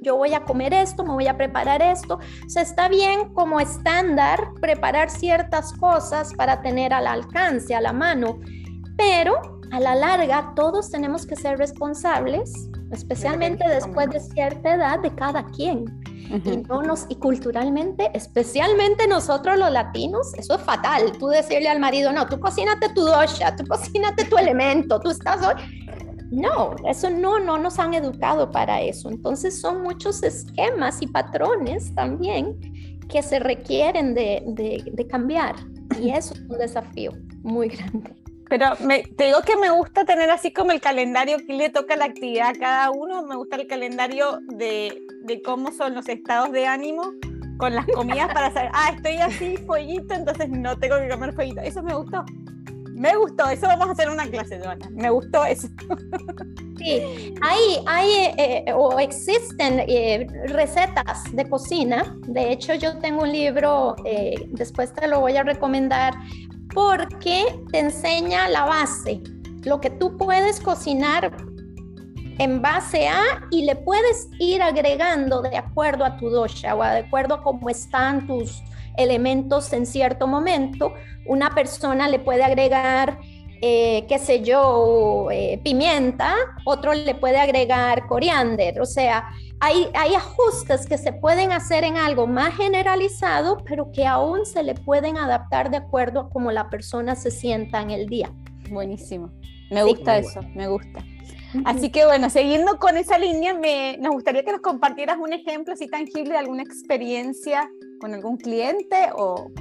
[0.01, 2.15] yo voy a comer esto, me voy a preparar esto.
[2.15, 7.93] O sea, está bien como estándar preparar ciertas cosas para tener al alcance, a la
[7.93, 8.39] mano,
[8.97, 15.13] pero a la larga todos tenemos que ser responsables, especialmente después de cierta edad, de
[15.13, 15.85] cada quien.
[16.45, 21.11] Y, no nos, y culturalmente, especialmente nosotros los latinos, eso es fatal.
[21.17, 25.45] Tú decirle al marido, no, tú cocínate tu dosha, tú cocínate tu elemento, tú estás
[25.45, 25.55] hoy.
[26.31, 29.09] No, eso no, no nos han educado para eso.
[29.09, 32.59] Entonces son muchos esquemas y patrones también
[33.09, 35.55] que se requieren de, cambiar.
[35.99, 37.11] Y eso es un desafío
[37.41, 38.15] muy grande.
[38.49, 41.95] Pero me, te digo que me gusta tener así como el calendario que le toca
[41.95, 43.21] la actividad a cada uno.
[43.23, 47.13] Me gusta el calendario de, de cómo son los estados de ánimo
[47.59, 51.61] con las comidas para saber, ah, estoy así, fueguito, entonces no tengo que comer fueguito.
[51.61, 52.25] Eso me gustó.
[52.95, 54.89] Me gustó, eso vamos a hacer una clase, Dona.
[54.91, 55.69] Me gustó eso.
[56.77, 62.17] Sí, hay, hay eh, eh, o existen eh, recetas de cocina.
[62.27, 63.95] De hecho, yo tengo un libro,
[64.51, 66.13] después te lo voy a recomendar,
[66.73, 69.21] porque te enseña la base,
[69.63, 71.31] lo que tú puedes cocinar
[72.39, 76.99] en base a y le puedes ir agregando de acuerdo a tu dosha o de
[76.99, 78.63] acuerdo a cómo están tus
[78.97, 80.93] elementos en cierto momento.
[81.25, 83.19] Una persona le puede agregar,
[83.61, 86.33] eh, qué sé yo, eh, pimienta,
[86.65, 88.79] otro le puede agregar coriander.
[88.79, 89.29] O sea,
[89.59, 94.63] hay, hay ajustes que se pueden hacer en algo más generalizado, pero que aún se
[94.63, 98.31] le pueden adaptar de acuerdo a cómo la persona se sienta en el día.
[98.69, 99.31] Buenísimo.
[99.69, 101.03] Me gusta eso, me gusta.
[101.65, 105.73] Así que bueno, siguiendo con esa línea, me, nos gustaría que nos compartieras un ejemplo
[105.73, 109.51] así tangible de alguna experiencia con algún cliente o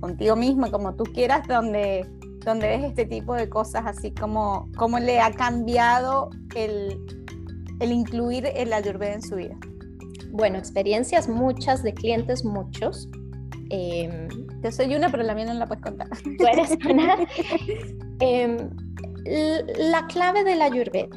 [0.00, 2.06] contigo mismo, como tú quieras, donde,
[2.44, 7.21] donde ves este tipo de cosas, así como cómo le ha cambiado el,
[7.82, 9.56] el incluir el ayurveda en su vida.
[10.30, 13.08] Bueno, experiencias muchas de clientes, muchos.
[13.70, 14.28] Eh,
[14.62, 16.08] Yo soy una, pero la mía no la puedes contar.
[16.38, 17.16] ¿Tú eres una?
[18.20, 18.70] Em,
[19.76, 21.08] la clave de la ayurveda.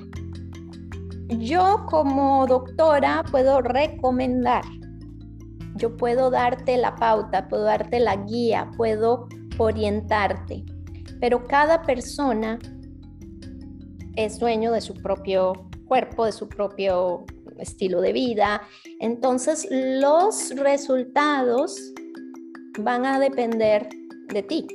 [1.39, 4.63] Yo como doctora puedo recomendar,
[5.75, 10.63] yo puedo darte la pauta, puedo darte la guía, puedo orientarte,
[11.19, 12.59] pero cada persona
[14.15, 15.53] es dueño de su propio
[15.85, 17.25] cuerpo, de su propio
[17.57, 18.61] estilo de vida.
[18.99, 21.79] Entonces los resultados
[22.79, 23.87] van a depender
[24.33, 24.67] de ti.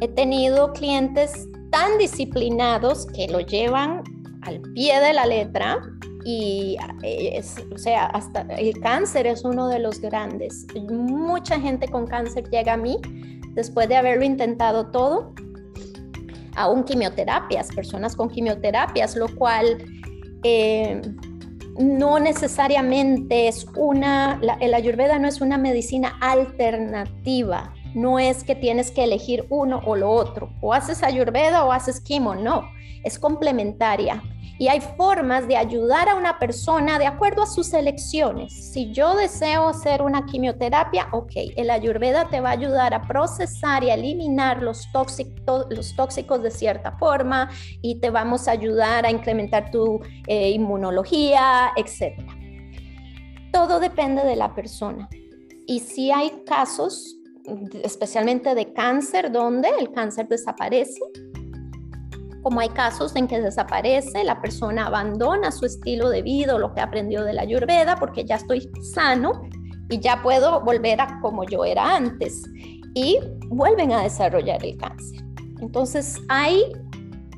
[0.00, 4.02] He tenido clientes tan disciplinados que lo llevan
[4.42, 5.80] al pie de la letra
[6.24, 7.40] y eh,
[7.72, 10.66] o sea, hasta el cáncer es uno de los grandes.
[10.90, 12.98] Mucha gente con cáncer llega a mí
[13.54, 15.32] después de haberlo intentado todo,
[16.58, 19.78] aún quimioterapias, personas con quimioterapias, lo cual
[20.42, 21.00] eh,
[21.78, 28.54] no necesariamente es una, la, el ayurveda no es una medicina alternativa, no es que
[28.54, 32.68] tienes que elegir uno o lo otro, o haces ayurveda o haces quimo, no,
[33.04, 34.22] es complementaria.
[34.58, 38.72] Y hay formas de ayudar a una persona de acuerdo a sus elecciones.
[38.72, 43.84] Si yo deseo hacer una quimioterapia, ok, el ayurveda te va a ayudar a procesar
[43.84, 47.50] y a eliminar los, tóxicos, de cierta forma
[47.82, 52.20] y te vamos a ayudar a incrementar tu eh, inmunología, etc.
[53.52, 55.08] Todo depende de la persona.
[55.66, 57.18] Y si hay casos
[57.82, 61.00] especialmente de cáncer, donde el cáncer desaparece.
[62.42, 66.80] Como hay casos en que desaparece, la persona abandona su estilo de vida lo que
[66.80, 69.42] aprendió de la ayurveda porque ya estoy sano
[69.88, 72.42] y ya puedo volver a como yo era antes
[72.94, 73.18] y
[73.48, 75.24] vuelven a desarrollar el cáncer.
[75.60, 76.72] Entonces hay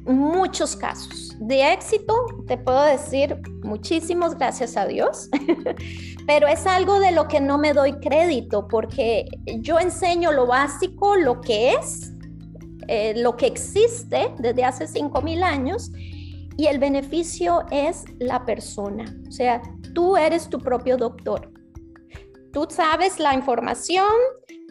[0.04, 2.14] muchos casos de éxito,
[2.46, 5.28] te puedo decir muchísimos, gracias a Dios,
[6.26, 9.26] pero es algo de lo que no me doy crédito porque
[9.60, 12.12] yo enseño lo básico, lo que es,
[12.88, 15.90] eh, lo que existe desde hace 5.000 años
[16.56, 19.62] y el beneficio es la persona, o sea,
[19.94, 21.50] tú eres tu propio doctor.
[22.52, 24.04] Tú sabes la información,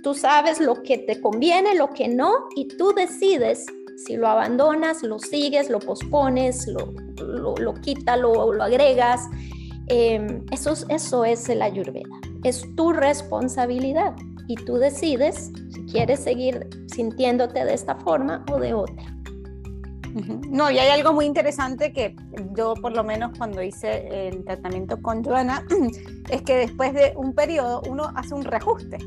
[0.04, 3.66] Tú sabes lo que te conviene, lo que no, y tú decides
[4.06, 7.74] si lo abandonas, lo sigues, lo pospones, lo, lo, lo
[8.18, 9.28] lo, lo, agregas.
[9.88, 12.16] Em, eso, eso es el ayurveda.
[12.46, 14.16] Es tu responsabilidad
[14.50, 19.16] y tú decides si quieres seguir sintiéndote de esta forma o de otra.
[20.50, 22.16] No, y hay algo muy interesante que
[22.58, 25.64] yo por lo menos cuando hice el tratamiento con Joana,
[26.32, 28.98] es que después de un periodo uno hace un reajuste.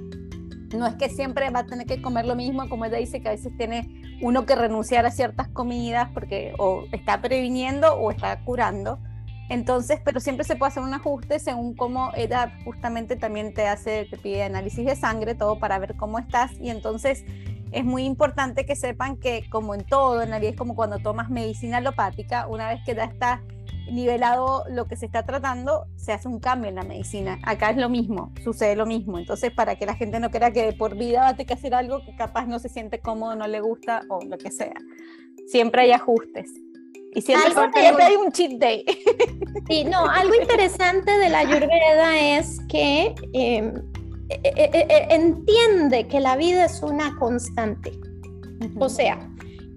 [0.77, 3.29] No es que siempre va a tener que comer lo mismo, como ella dice, que
[3.29, 8.45] a veces tiene uno que renunciar a ciertas comidas porque o está previniendo o está
[8.45, 9.01] curando.
[9.49, 14.07] Entonces, pero siempre se puede hacer un ajuste según cómo ella justamente también te hace,
[14.07, 16.53] te pide análisis de sangre, todo para ver cómo estás.
[16.61, 17.25] Y entonces
[17.73, 20.99] es muy importante que sepan que como en todo, en la vida es como cuando
[20.99, 23.43] tomas medicina alopática, una vez que ya está
[23.91, 27.39] nivelado lo que se está tratando, se hace un cambio en la medicina.
[27.45, 29.19] Acá es lo mismo, sucede lo mismo.
[29.19, 31.75] Entonces, para que la gente no crea que por vida va a tener que hacer
[31.75, 34.75] algo que capaz no se siente cómodo, no le gusta o lo que sea.
[35.47, 36.51] Siempre hay ajustes.
[37.15, 37.53] Y siempre,
[38.03, 38.85] hay un cheat day.
[39.69, 43.75] Sí, no, algo interesante de la Ayurveda es que em,
[44.29, 47.93] e, e, e, entiende que la vida es una constante.
[48.79, 49.31] O sea,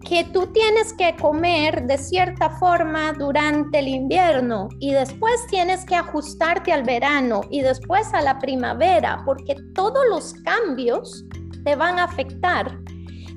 [0.08, 5.96] que tú tienes que comer de cierta forma durante el invierno y después tienes que
[5.96, 11.26] ajustarte al verano y después a la primavera, porque todos los cambios
[11.64, 12.78] te van a afectar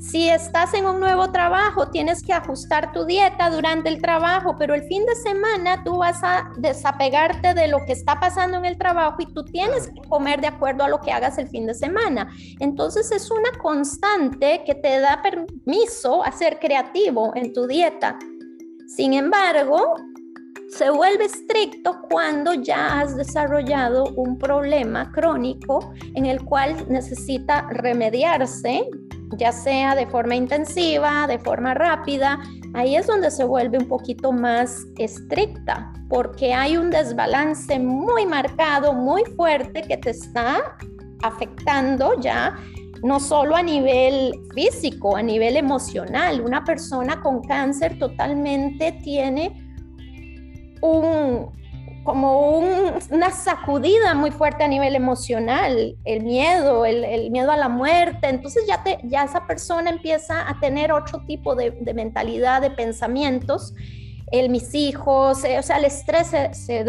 [0.01, 4.75] si estás en un nuevo trabajo, tienes que ajustar tu dieta durante el trabajo, pero
[4.75, 8.79] el fin de semana tú vas a desapegarte de lo que está pasando en el
[8.79, 11.75] trabajo y tú tienes que comer de acuerdo a lo que hagas el fin de
[11.75, 12.31] semana.
[12.61, 18.19] Entonces es una constante que te da permiso a ser creativo en tu dieta.
[18.87, 19.97] Sin embargo,
[20.69, 28.89] se vuelve estricto cuando ya has desarrollado un problema crónico en el cual necesita remediarse
[29.37, 32.39] ya sea de forma intensiva, de forma rápida,
[32.75, 38.93] ahí es donde se vuelve un poquito más estricta, porque hay un desbalance muy marcado,
[38.93, 40.77] muy fuerte que te está
[41.23, 42.55] afectando ya
[43.03, 46.41] no solo a nivel físico, a nivel emocional.
[46.41, 49.53] Una persona con cáncer totalmente tiene
[50.81, 51.51] un,
[52.05, 52.59] como
[53.11, 58.29] una sacudida muy fuerte a nivel emocional, el miedo, el, miedo a la muerte.
[58.29, 63.75] Entonces ya, te, ya esa persona empieza a tener otro tipo de, mentalidad, de pensamientos.
[64.31, 66.85] El mis hijos, eh, o sea, el estrés se,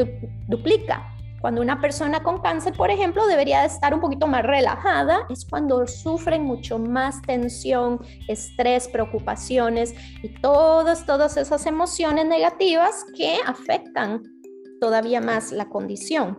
[0.47, 1.13] duplica.
[1.41, 5.87] Cuando una persona con cáncer, por ejemplo, debería estar un poquito más relajada, es cuando
[5.87, 14.38] sufren mucho más tensión, estrés, preocupaciones y todas, todas esas emociones negativas que afectan
[14.79, 16.37] todavía más la condición.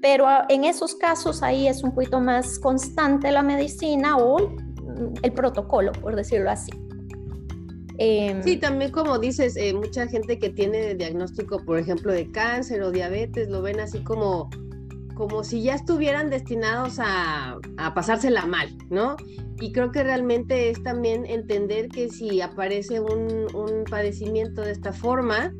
[0.00, 4.54] Pero ah, en esos casos ahí es un poquito más constante la medicina o
[5.22, 6.72] el protocolo, por decirlo así.
[7.98, 12.82] Em, sí, también como dices, eh, mucha gente que tiene diagnóstico, por ejemplo, de cáncer
[12.82, 14.50] o diabetes, lo ven así como,
[15.14, 19.16] como si ya estuvieran destinados a, a pasársela mal, ¿no?
[19.60, 24.92] Y creo que realmente es también entender que si aparece un, un padecimiento de esta
[24.92, 25.54] forma,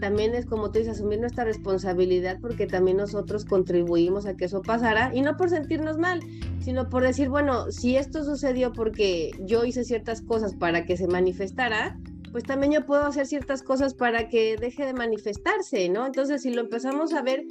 [0.00, 4.62] también es como tú dices, asumir nuestra responsabilidad porque también nosotros contribuimos a que eso
[4.62, 6.20] pasara y no por sentirnos mal,
[6.60, 11.06] sino por decir, bueno, si esto sucedió porque yo hice ciertas cosas para que se
[11.06, 11.98] manifestara,
[12.32, 16.06] pues también yo puedo hacer ciertas cosas para que deje de manifestarse, ¿no?
[16.06, 17.44] Entonces, si lo empezamos a ver,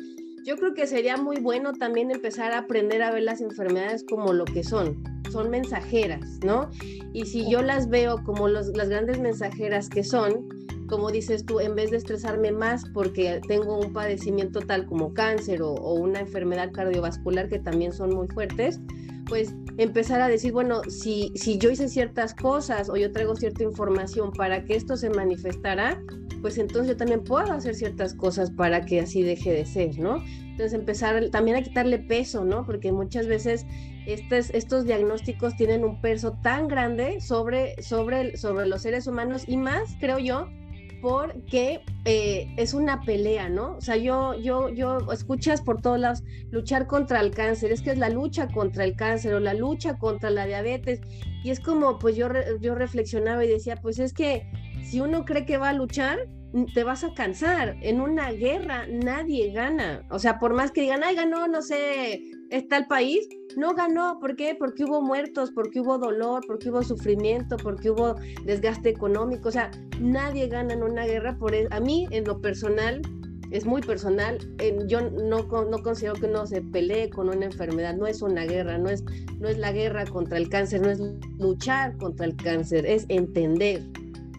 [0.46, 4.34] yo creo que sería muy bueno también empezar a aprender a ver las enfermedades como
[4.34, 6.70] lo que son, son mensajeras, ¿no?
[7.12, 10.48] Y si yo las veo como las grandes mensajeras que son,
[10.88, 15.62] como dices tú, en vez de estresarme más porque tengo un padecimiento tal como cáncer
[15.62, 18.80] o, una enfermedad cardiovascular que también son muy fuertes,
[19.28, 23.64] pues empezar a decir, bueno, si, si yo hice ciertas cosas o yo traigo cierta
[23.64, 26.02] información para que esto se manifestara,
[26.42, 30.24] pues entonces yo también puedo hacer ciertas cosas para que así deje de ser, ¿no?
[30.58, 32.66] Entonces empezar también a quitarle peso, ¿no?
[32.66, 33.66] Porque muchas veces
[34.08, 39.96] estos, diagnósticos tienen un peso tan grande sobre, sobre, sobre los seres humanos y más,
[40.00, 40.48] creo yo,
[41.02, 43.78] porque eh, es una pelea, ¿no?
[43.78, 47.92] O sea, yo, yo, yo escuchas por todos lados luchar contra el cáncer, es que
[47.92, 51.02] es la lucha contra el cáncer o la lucha contra la diabetes.
[51.44, 52.28] Y es como, pues yo,
[52.62, 54.50] yo reflexionaba y decía, pues es que
[54.84, 56.20] si uno cree que va a luchar,
[56.74, 57.76] te vas a cansar.
[57.82, 60.06] En una guerra nadie gana.
[60.10, 64.20] O sea, por más que digan, ay, ganó, no sé, está el país, no ganó.
[64.20, 64.56] ¿Por qué?
[64.56, 69.50] Porque hubo muertos, porque hubo dolor, porque hubo sufrimiento, porque hubo desgaste económico.
[69.50, 71.38] O sea, nadie gana en una guerra.
[71.38, 73.02] Por e, a mí, en lo personal,
[73.52, 74.38] es muy personal.
[74.88, 78.78] yo no, no considero que uno se pelee con una enfermedad, no es una guerra,
[78.78, 79.04] no es,
[79.40, 81.00] no es la guerra contra el cáncer, no es
[81.40, 83.84] luchar contra el cáncer, es entender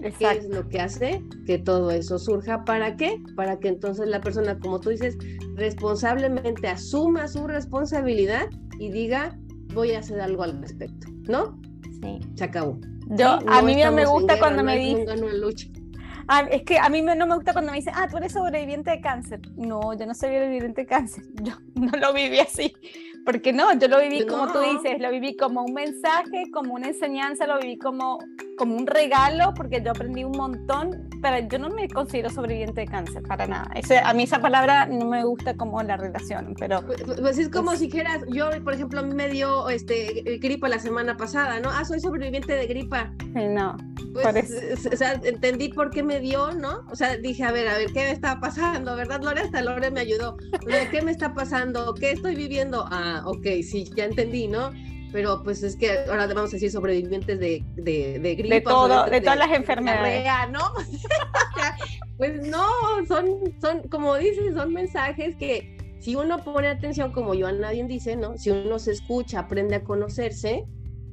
[0.01, 2.64] qué es lo que hace que todo eso surja.
[2.64, 3.20] ¿Para qué?
[3.36, 5.16] Para que entonces la persona, como tú dices,
[5.55, 9.36] responsablemente asuma su responsabilidad y diga,
[9.74, 11.61] voy a hacer algo al respecto, ¿no?
[12.03, 12.20] Sí.
[12.36, 12.78] Se acabó.
[13.11, 15.07] Yo, a mí no me gusta cuando me dicen...
[16.30, 18.90] Ah, es que a mí no me gusta cuando me dicen, ah, tú eres sobreviviente
[18.90, 19.40] de cáncer.
[19.57, 21.24] No, yo no soy sobreviviente de cáncer.
[21.42, 22.74] Yo no lo viví así.
[23.24, 26.88] Porque no, yo lo viví como tú dices, lo viví como un mensaje, como una
[26.88, 28.18] enseñanza, lo viví como,
[28.59, 32.86] como un regalo, porque yo aprendí un montón, pero yo no me considero sobreviviente de
[32.86, 33.70] cáncer, para nada.
[34.04, 36.82] a mí esa palabra no me gusta como la relación, pero...
[36.82, 40.78] Pues, pues, pues es como si dijeras, yo, por ejemplo, me dio este, gripa la
[40.78, 41.70] semana pasada, ¿no?
[41.70, 43.12] Ah, soy sobreviviente de gripa.
[43.34, 43.76] No.
[44.12, 46.84] Pues, o sea, entendí por qué me dio, ¿no?
[46.90, 48.96] O sea, dije, a ver, a ver, ¿qué me está pasando?
[48.96, 49.42] ¿Verdad, Lore?
[49.42, 50.36] Hasta Lore me ayudó.
[50.90, 51.94] ¿Qué me está pasando?
[51.94, 52.84] ¿Qué estoy viviendo?
[52.90, 54.72] Ah, ok, sí, ya entendí, ¿no?
[55.12, 58.54] Pero pues es que ahora vamos a decir sobrevivientes de, de, de gripa.
[58.54, 60.24] De todo, de, todas las enfermedades.
[60.50, 60.72] ¿no?
[62.18, 62.66] pues no,
[63.06, 68.16] son, son, como dices, son mensajes que si uno pone atención, como Joana bien dice,
[68.16, 68.36] ¿no?
[68.36, 70.64] Si uno se escucha, aprende a conocerse,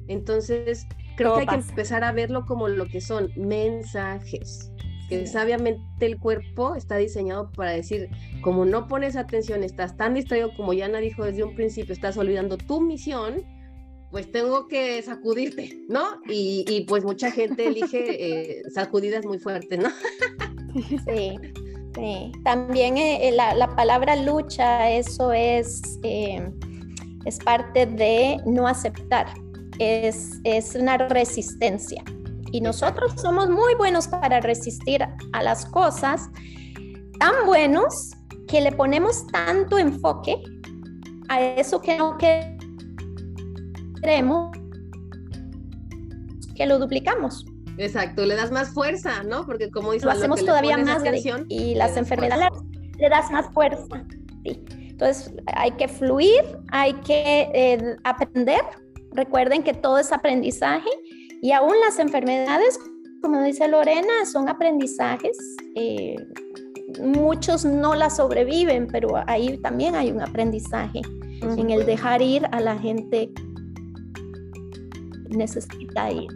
[0.08, 0.86] entonces
[1.16, 4.70] creo que hay que empezar a verlo como lo que son mensajes
[5.08, 8.08] que sabiamente el cuerpo está diseñado para decir,
[8.40, 12.56] como no pones atención, estás tan distraído como Yana dijo desde un principio, estás olvidando
[12.56, 13.44] tu misión,
[14.10, 16.20] pues tengo que sacudirte, ¿no?
[16.28, 19.88] Y, pues mucha gente elige eh, sacudidas muy fuertes, ¿no?
[21.06, 21.38] sí,
[21.94, 22.32] sí.
[22.44, 26.48] También eh, la, la, palabra lucha, eso es, eh,
[27.24, 29.26] es parte de no aceptar,
[29.78, 32.04] es, es una resistencia.
[32.52, 36.30] Y nosotros somos muy buenos para resistir a las cosas,
[37.18, 38.12] tan buenos
[38.46, 40.40] que le ponemos tanto enfoque
[41.28, 42.16] a eso que no
[46.56, 47.44] que lo duplicamos.
[47.78, 49.44] Exacto, le das más fuerza, ¿no?
[49.44, 51.02] Porque como dice lo hacemos todavía más
[51.48, 52.48] y las enfermedades
[52.98, 54.04] le das más fuerza.
[54.44, 58.60] Entonces hay que fluir, hay que eh, aprender.
[59.12, 60.88] Recuerden que todo es aprendizaje
[61.42, 62.78] y aún las enfermedades,
[63.20, 65.36] como dice Lorena, son aprendizajes.
[65.74, 66.16] Eh,
[67.02, 71.02] muchos no las sobreviven, pero ahí también hay un aprendizaje
[71.42, 73.30] en el dejar ir a la gente
[75.30, 76.28] necesita ir.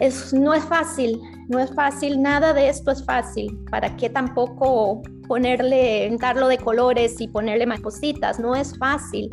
[0.00, 3.58] Es, no es fácil, no es fácil, nada de esto es fácil.
[3.70, 8.38] ¿Para qué tampoco ponerle, darlo de colores y ponerle más cositas?
[8.38, 9.30] No es fácil,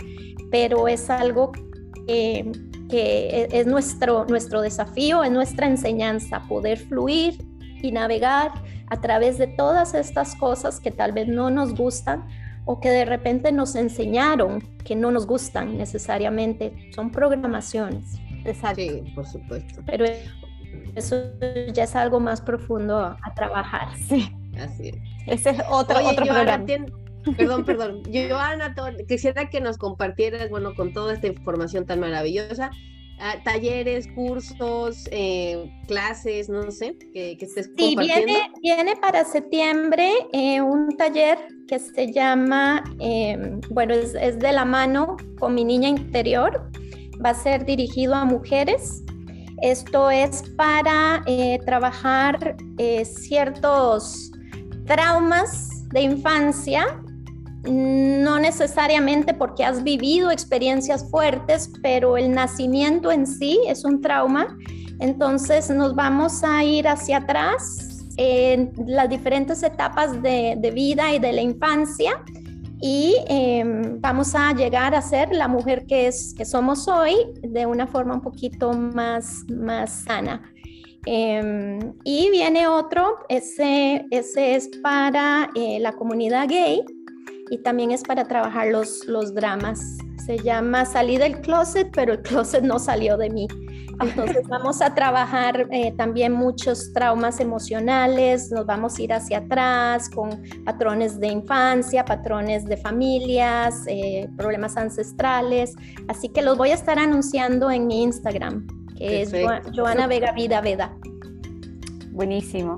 [0.51, 1.51] pero es algo
[2.05, 2.51] que
[3.51, 7.43] es nuestro, nuestro desafío, es nuestra enseñanza, poder fluir
[7.82, 8.51] y navegar
[8.89, 12.28] a través de todas estas cosas que tal vez no nos gustan
[12.66, 16.74] o que de repente nos enseñaron que no nos gustan necesariamente.
[16.95, 18.20] Son programaciones.
[18.45, 18.81] Exacto.
[18.81, 19.81] Sí, por supuesto.
[19.85, 20.05] Pero
[20.95, 21.23] eso
[21.73, 23.87] ya es algo más profundo a, trabajar.
[23.97, 24.31] Sí.
[24.59, 24.97] Así es.
[25.27, 26.65] Ese es otro, otro programa.
[27.37, 28.03] Perdón, perdón.
[28.05, 28.75] Joana,
[29.07, 32.71] quisiera que nos compartieras, bueno, con toda esta información tan maravillosa,
[33.19, 40.11] ah, talleres, cursos, eh, clases, no sé, que, que estés sí, Viene, viene para septiembre
[40.33, 41.37] eh, un taller
[41.67, 46.69] que se llama, em, bueno, es, es, de la mano con mi niña interior.
[47.24, 49.03] Va a ser dirigido a mujeres.
[49.61, 52.55] Esto es para eh, trabajar
[53.03, 54.32] ciertos
[54.86, 56.86] traumas de infancia
[57.66, 64.57] no necesariamente porque has vivido experiencias fuertes, pero el nacimiento en sí es un trauma.
[64.99, 71.34] Entonces nos vamos a ir hacia atrás en las diferentes etapas de, vida y de
[71.34, 72.22] la infancia
[72.86, 77.65] y em, vamos a llegar a ser la mujer que, es, que somos hoy de
[77.65, 80.41] una forma un poquito más, más sana.
[81.05, 86.84] Em, y viene otro, ese, ese es para eh, la comunidad gay
[87.49, 89.79] y también es para trabajar los, los dramas.
[90.26, 93.47] Se llama Salí del closet, pero el closet no salió de mí.
[93.99, 100.09] Entonces vamos a trabajar eh, también muchos traumas emocionales, nos vamos a ir hacia atrás
[100.09, 105.76] con patrones de infancia, patrones de familias, eh, problemas ancestrales.
[106.07, 108.67] Así que los voy a estar anunciando en mi Instagram,
[108.97, 109.32] que es
[109.76, 110.95] Joana Vega Vida Veda.
[112.11, 112.78] Buenísimo.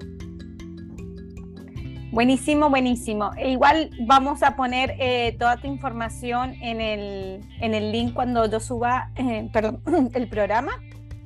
[2.16, 3.32] Buenísimo, buenísimo.
[3.36, 8.50] E igual vamos a poner eh, toda tu información en el, en el link cuando
[8.50, 9.82] yo suba eh, perdón,
[10.14, 10.72] el programa.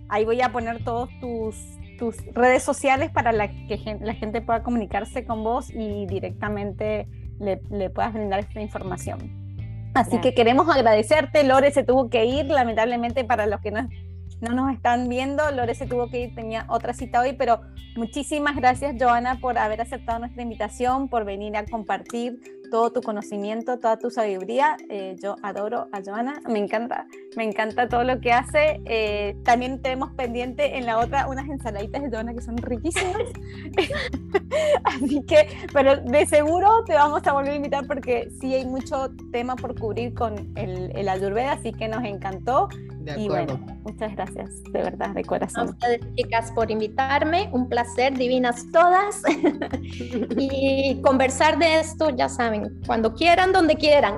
[0.08, 1.56] Ahí voy a poner todos tus,
[2.00, 7.08] tus redes sociales para la que la gente pueda comunicarse con vos y directamente
[7.40, 9.20] le, le puedas brindar esta información.
[9.94, 13.88] Así que queremos agradecerte, Lore se tuvo que ir, lamentablemente para los que no
[14.42, 15.50] no nos están viendo.
[15.52, 17.62] Lore se tuvo que ir, tenía otra cita hoy, pero
[17.96, 23.80] muchísimas gracias, Joana, por haber aceptado nuestra invitación, por venir a compartir todo tu conocimiento,
[23.80, 24.78] toda tu sabiduría.
[24.90, 28.82] Eh, yo adoro a Joana, me encanta, me encanta todo lo que hace.
[28.86, 33.16] Eh, también tenemos pendiente en la otra unas ensaladitas de Joana que son riquísimas.
[34.84, 39.10] Así que, pero de seguro te vamos a volver a invitar porque sí hay mucho
[39.32, 42.70] tema por cubrir con el, el así que nos encantó.
[43.18, 45.68] Y bueno, muchas gracias, de verdad, de corazón.
[45.68, 47.50] A ustedes, chicas, por invitarme.
[47.54, 49.22] Un placer, divinas todas.
[50.38, 54.18] y conversar de esto, ya saben, cuando quieran, donde quieran.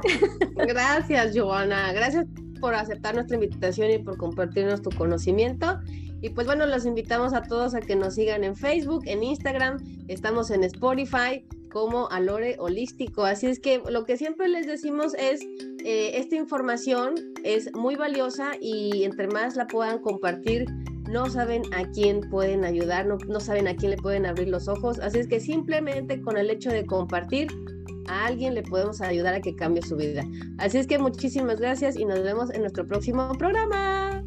[0.56, 1.94] gracias, Joana.
[1.94, 2.26] Gracias
[2.60, 5.80] por aceptar nuestra invitación y por compartirnos tu conocimiento.
[6.22, 9.78] Y pues bueno, los invitamos a todos a que nos sigan en Facebook, en Instagram,
[10.08, 13.24] estamos en Spotify como Alore Holístico.
[13.24, 15.42] Así es que lo que siempre les decimos es,
[15.84, 20.66] eh, esta información es muy valiosa y entre más la puedan compartir,
[21.10, 24.68] no saben a quién pueden ayudar, no, no saben a quién le pueden abrir los
[24.68, 25.00] ojos.
[25.00, 27.48] Así es que simplemente con el hecho de compartir,
[28.08, 30.24] a alguien le podemos ayudar a que cambie su vida.
[30.58, 34.24] Así es que muchísimas gracias y nos vemos en nuestro próximo programa.